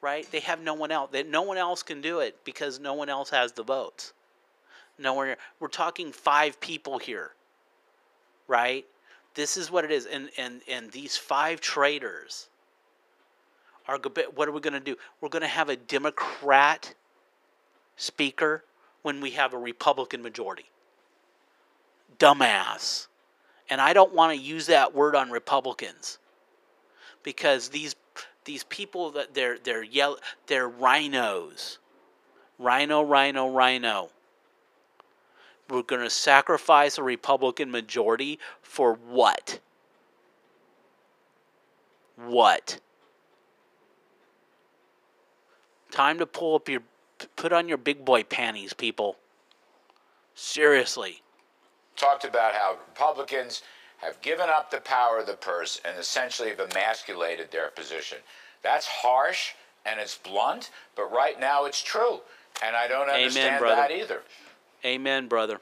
[0.01, 0.25] right?
[0.31, 1.11] They have no one else.
[1.11, 4.13] That no one else can do it because no one else has the votes.
[4.97, 5.35] No one.
[5.59, 7.29] We're talking five people here,
[8.47, 8.83] right?
[9.35, 12.47] This is what it is, and and and these five traitors
[13.87, 13.99] are.
[14.33, 14.95] What are we going to do?
[15.21, 16.95] We're going to have a Democrat
[17.97, 18.63] speaker
[19.03, 20.65] when we have a Republican majority
[22.19, 23.07] dumbass.
[23.69, 26.19] And I don't want to use that word on Republicans
[27.23, 27.95] because these
[28.45, 31.77] these people that they're they're yell they're RINOs.
[32.59, 34.09] Rhino, rhino, rhino.
[35.69, 39.59] We're going to sacrifice a Republican majority for what?
[42.15, 42.79] What?
[45.89, 46.83] Time to pull up your
[47.35, 49.17] put on your big boy panties, people.
[50.35, 51.22] Seriously
[51.95, 53.61] talked about how Republicans
[53.97, 58.17] have given up the power of the purse and essentially have emasculated their position.
[58.61, 59.53] That's harsh
[59.85, 62.19] and it's blunt, but right now it's true.
[62.63, 63.75] And I don't understand brother.
[63.75, 64.21] that either.
[64.85, 65.59] Amen, brother.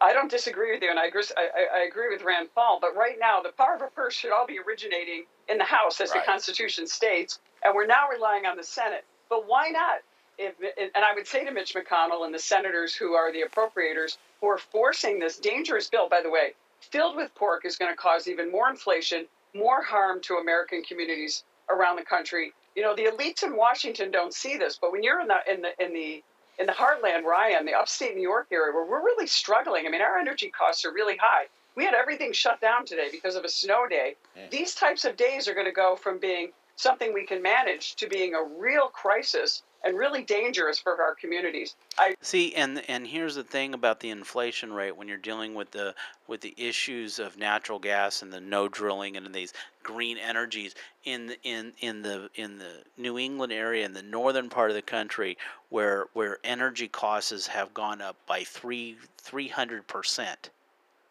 [0.00, 2.78] I don't disagree with you, and I agree, I, I agree with Rand Paul.
[2.80, 6.00] But right now, the power of a purse should all be originating in the House,
[6.00, 6.20] as Right.
[6.20, 9.04] the Constitution states, and we're now relying on the Senate.
[9.28, 10.00] But why not?
[10.38, 10.54] If,
[10.94, 14.16] and I would say to Mitch McConnell and the senators who are the appropriators
[14.48, 18.28] are forcing this dangerous bill, by the way, filled with pork, is going to cause
[18.28, 22.52] even more inflation, more harm to American communities around the country.
[22.74, 25.62] You know, the elites in Washington don't see this, but when you're in the in
[25.62, 26.22] the in the
[26.58, 29.86] in the heartland where I am, the upstate New York area, where we're really struggling.
[29.86, 31.46] I mean, our energy costs are really high.
[31.74, 34.16] We had everything shut down today because of a snow day.
[34.50, 38.06] These types of days are going to go from being something we can manage to
[38.08, 41.74] being a real crisis and really dangerous for our communities.
[41.98, 45.70] I See, and and here's the thing about the inflation rate when you're dealing with
[45.70, 45.94] the
[46.26, 49.52] with the issues of natural gas and the no drilling and these
[49.82, 54.70] green energies in in in the in the New England area in the northern part
[54.70, 55.36] of the country
[55.68, 60.50] where where energy costs have gone up by three three hundred percent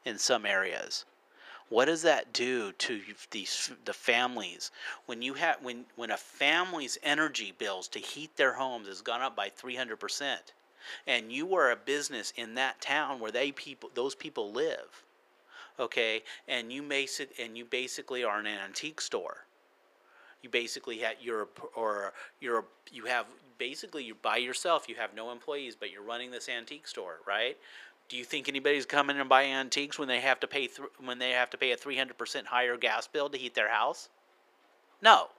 [0.05, 1.05] in some areas.
[1.71, 2.99] What does that do to
[3.31, 4.71] these the families?
[5.05, 9.21] When you have when when a family's energy bills to heat their homes has gone
[9.21, 10.37] up by 300%
[11.07, 15.03] and you are a business in that town where they people those people live
[15.79, 19.45] okay and you basic and you basically are an antique store.
[20.43, 22.11] You basically have you're or
[22.41, 23.27] you're you have
[23.57, 27.57] basically you're by yourself you have no employees but you're running this antique store right
[28.11, 31.17] do you think anybody's coming and buying antiques when they have to pay th- when
[31.17, 34.09] they have to pay a 300% higher gas bill to heat their house?
[35.01, 35.29] No.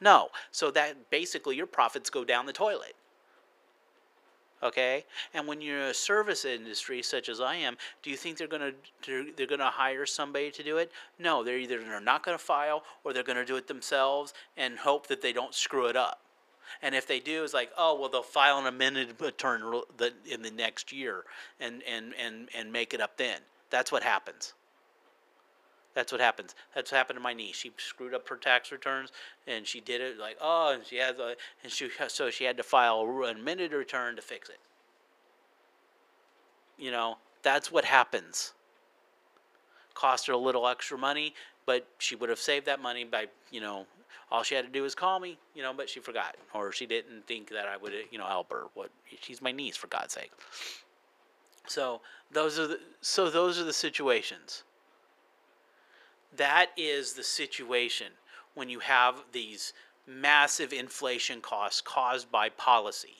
[0.00, 0.28] No.
[0.50, 2.94] So that basically your profits go down the toilet.
[4.62, 5.04] Okay?
[5.34, 8.72] And when you're a service industry such as i am do you think they're going
[8.72, 8.74] to
[9.06, 10.90] they're, they're going to hire somebody to do it?
[11.18, 11.44] No.
[11.44, 14.78] They're either they're not going to file or they're going to do it themselves and
[14.78, 16.22] hope that they don't screw it up
[16.82, 19.62] and if they do it's like oh well they'll file an amended return
[20.30, 21.24] in the next year
[21.60, 23.40] and and and and make it up then
[23.70, 24.54] that's what happens
[25.98, 26.54] that's what happens.
[26.76, 27.56] That's what happened to my niece.
[27.56, 29.10] She screwed up her tax returns,
[29.48, 32.56] and she did it like oh, and she had the, and she so she had
[32.56, 34.60] to file an amended return to fix it.
[36.78, 38.52] You know, that's what happens.
[39.94, 41.34] Cost her a little extra money,
[41.68, 43.84] but she would have saved that money by you know,
[44.30, 46.86] all she had to do was call me, you know, but she forgot, or she
[46.86, 48.64] didn't think that I would you know help her.
[48.72, 48.88] What
[49.20, 50.32] she's my niece for God's sake.
[51.66, 52.00] So
[52.32, 54.64] those are the so those are the situations
[56.38, 58.12] that is the situation
[58.54, 59.74] when you have these
[60.06, 63.16] massive inflation costs caused by policy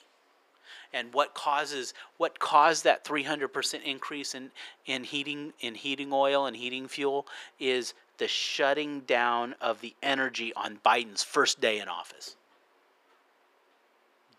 [0.91, 4.49] and what causes what caused that 300% increase in,
[4.87, 7.27] in heating in heating oil and heating fuel
[7.59, 12.35] is the shutting down of the energy on Biden's first day in office.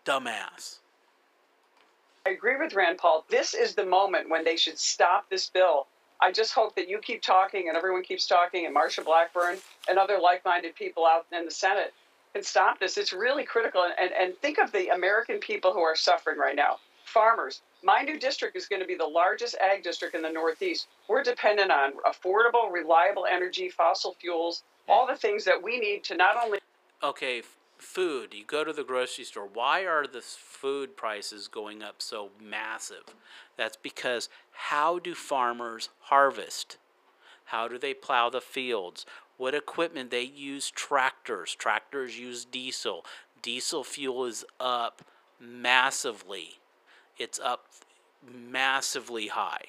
[0.05, 0.79] Dumbass.
[2.25, 3.25] I agree with Rand Paul.
[3.29, 5.87] This is the moment when they should stop this bill.
[6.21, 9.57] I just hope that you keep talking and everyone keeps talking, and Marsha Blackburn
[9.89, 11.93] and other like minded people out in the Senate
[12.33, 12.97] can stop this.
[12.97, 13.83] It's really critical.
[13.83, 17.61] And, and, and think of the American people who are suffering right now farmers.
[17.83, 20.87] My new district is going to be the largest ag district in the Northeast.
[21.07, 24.91] We're dependent on affordable, reliable energy, fossil fuels, hmm.
[24.91, 26.59] all the things that we need to not only
[27.03, 27.41] okay,
[27.77, 28.33] food.
[28.33, 29.49] You go to the grocery store.
[29.51, 33.15] Why are the food prices going up so massive?
[33.57, 36.77] That's because how do farmers harvest?
[37.45, 39.05] How do they plow the fields?
[39.37, 40.69] What equipment they use?
[40.69, 41.55] Tractors.
[41.55, 43.03] Tractors use diesel.
[43.41, 45.01] Diesel fuel is up
[45.39, 46.60] massively.
[47.21, 47.67] It's up
[48.27, 49.65] massively high.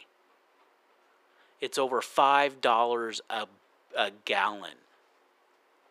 [1.61, 3.47] It's over five dollars a
[3.95, 4.79] a gallon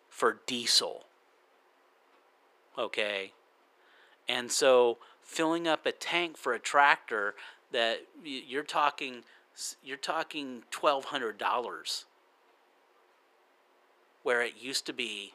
[0.10, 1.06] for diesel.
[2.80, 3.34] Okay.
[4.28, 7.36] And so filling up a tank for a tractor
[7.72, 9.24] that you're talking
[9.84, 12.06] you're talking $1200
[14.24, 15.34] where it used to be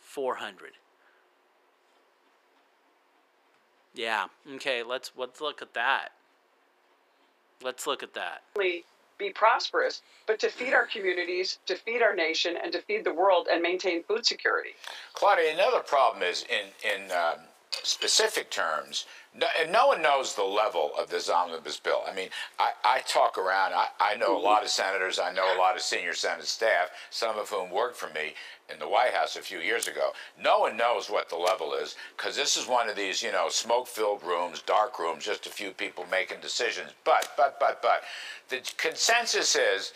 [0.00, 0.72] 400.
[3.94, 4.26] Yeah.
[4.54, 6.10] Okay, let's let's look at that.
[7.62, 8.42] Let's look at that.
[9.18, 13.14] be prosperous, but to feed our communities, to feed our nation, and to feed the
[13.14, 14.70] world and maintain food security.
[15.14, 17.36] Claudia, another problem is in in um,
[17.82, 22.02] specific terms, no, and no one knows the level of this omnibus bill.
[22.06, 22.28] I mean,
[22.58, 24.44] I, I talk around, I, I know a mm-hmm.
[24.44, 27.96] lot of senators, I know a lot of senior Senate staff, some of whom worked
[27.96, 28.34] for me
[28.70, 30.10] in the White House a few years ago.
[30.38, 33.48] No one knows what the level is because this is one of these, you know,
[33.48, 36.90] smoke filled rooms, dark rooms, just a few people making decisions.
[37.04, 38.02] But, but, but, but,
[38.50, 39.94] the consensus is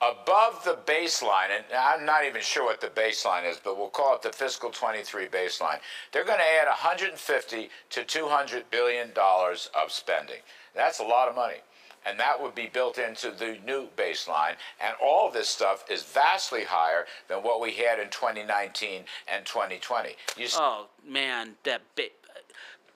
[0.00, 4.14] above the baseline, and I'm not even sure what the baseline is, but we'll call
[4.14, 5.78] it the fiscal 23 baseline.
[6.12, 10.40] They're going to add 150 to 200 billion dollars of spending.
[10.74, 11.56] That's a lot of money.
[12.04, 14.54] And that would be built into the new baseline.
[14.80, 20.10] And all this stuff is vastly higher than what we had in 2019 and 2020.
[20.36, 22.10] You oh, man, that ba-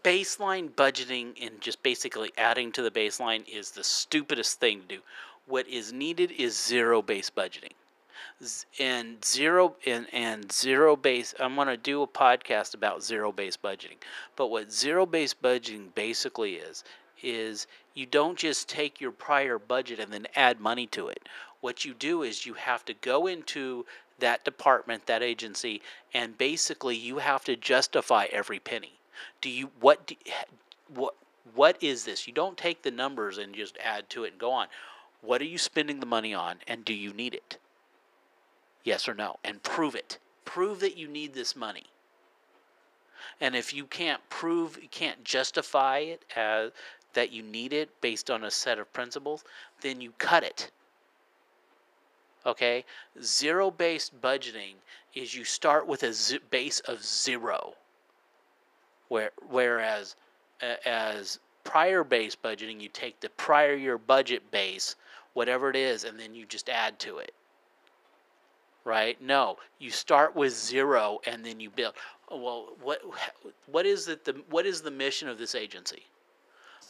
[0.04, 5.00] baseline budgeting and just basically adding to the baseline is the stupidest thing to do
[5.50, 7.72] what is needed is zero based budgeting
[8.78, 13.62] and zero and, and zero base i'm going to do a podcast about zero based
[13.62, 13.98] budgeting
[14.36, 16.84] but what zero based budgeting basically is
[17.22, 21.28] is you don't just take your prior budget and then add money to it.
[21.60, 23.84] What you do is you have to go into
[24.18, 25.80] that department that agency
[26.12, 28.92] and basically you have to justify every penny.
[29.40, 30.14] Do you what do,
[30.94, 31.14] what
[31.54, 32.26] what is this?
[32.26, 34.68] You don't take the numbers and just add to it and go on
[35.22, 37.58] what are you spending the money on and do you need it?
[38.84, 39.36] Yes or no?
[39.44, 40.18] And prove it.
[40.44, 41.84] Prove that you need this money.
[43.40, 46.72] And if you can't prove, you can't justify it as
[47.12, 49.44] that you need it based on a set of principles,
[49.80, 50.70] then you cut it.
[52.46, 52.84] Okay?
[53.22, 54.74] Zero based budgeting
[55.14, 57.74] is you start with a z- base of zero.
[59.08, 60.16] Where, whereas
[60.62, 64.96] uh, as prior based budgeting, you take the prior year budget base
[65.34, 67.32] whatever it is, and then you just add to it.
[68.84, 69.20] Right?
[69.20, 71.94] No, you start with zero and then you build.
[72.30, 73.02] Well, what
[73.66, 74.24] what is it?
[74.24, 76.04] The what is the mission of this agency?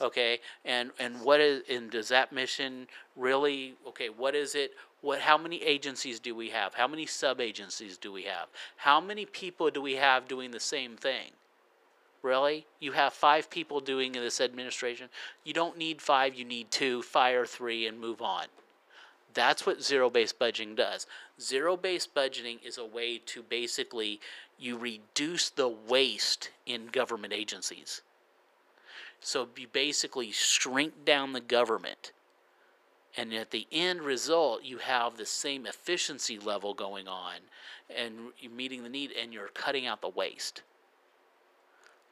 [0.01, 2.87] Okay, and and what is and does that mission
[3.17, 3.75] really?
[3.89, 4.73] Okay, what is it?
[5.01, 5.21] What?
[5.21, 6.75] How many agencies do we have?
[6.75, 8.49] How many sub agencies do we have?
[8.77, 11.33] How many people do we have doing the same thing?
[12.23, 12.67] Really?
[12.81, 15.09] You have five people doing this administration?
[15.45, 18.47] You don't need five, you need two, fire three, and move on.
[19.33, 21.07] That's what zero based budgeting does.
[21.41, 24.21] Zero based budgeting is a way to basically
[24.59, 28.03] you reduce the waste in government agencies.
[29.21, 32.13] So you basically shrink down the government.
[33.17, 37.35] And at the end result, you have the same efficiency level going on
[37.95, 40.63] and you're meeting the need and you're cutting out the waste.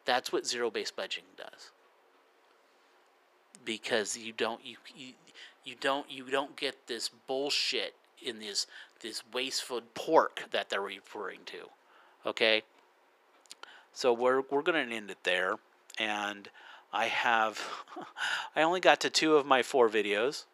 [0.09, 1.70] That's what zero based budgeting does.
[3.62, 5.12] Because you don't you, you
[5.66, 8.66] you don't you don't get this bullshit in this
[9.02, 11.68] this wasteful pork that they're referring to.
[12.24, 12.62] Okay?
[13.93, 15.56] So we're we're going to end it there
[15.98, 16.48] and
[16.90, 17.60] I have
[18.56, 20.47] I only got to two of my four videos.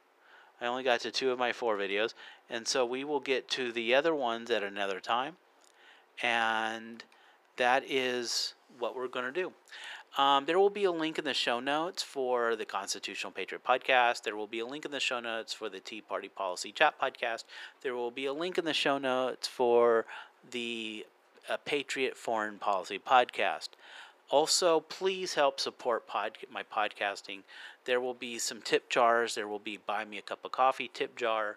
[0.61, 2.13] I only got to two of my four videos
[2.51, 5.37] and so we will get to the other ones at another time.
[6.21, 7.05] And
[7.57, 9.53] that is what we're going to do.
[10.17, 14.23] Um, there will be a link in the show notes for the Constitutional Patriot podcast.
[14.23, 16.95] There will be a link in the show notes for the Tea Party Policy Chat
[17.01, 17.45] podcast.
[17.83, 20.07] There will be a link in the show notes for
[20.49, 21.05] the
[21.49, 23.71] uh, Patriot Foreign Policy podcast.
[24.31, 27.41] Also, please help support pod- my podcasting.
[27.85, 29.35] There will be some tip jars.
[29.35, 31.57] There will be buy me a cup of coffee tip jar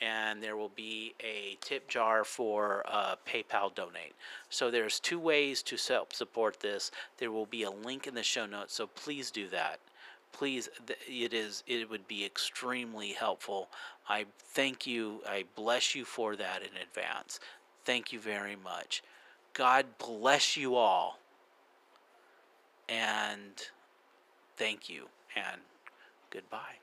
[0.00, 2.84] and there will be a tip jar for
[3.26, 4.14] PayPal donate.
[4.50, 6.90] So there's two ways to help support this.
[7.18, 9.80] There will be a link in the show notes, so please do that.
[10.30, 10.68] Please,
[11.08, 13.68] it is it would be extremely helpful.
[14.08, 15.20] I thank you.
[15.26, 17.40] I bless you for that in advance.
[17.84, 19.02] Thank you very much.
[19.54, 21.18] God bless you all.
[22.88, 23.52] And
[24.56, 25.60] thank you and
[26.30, 26.78] goodbye.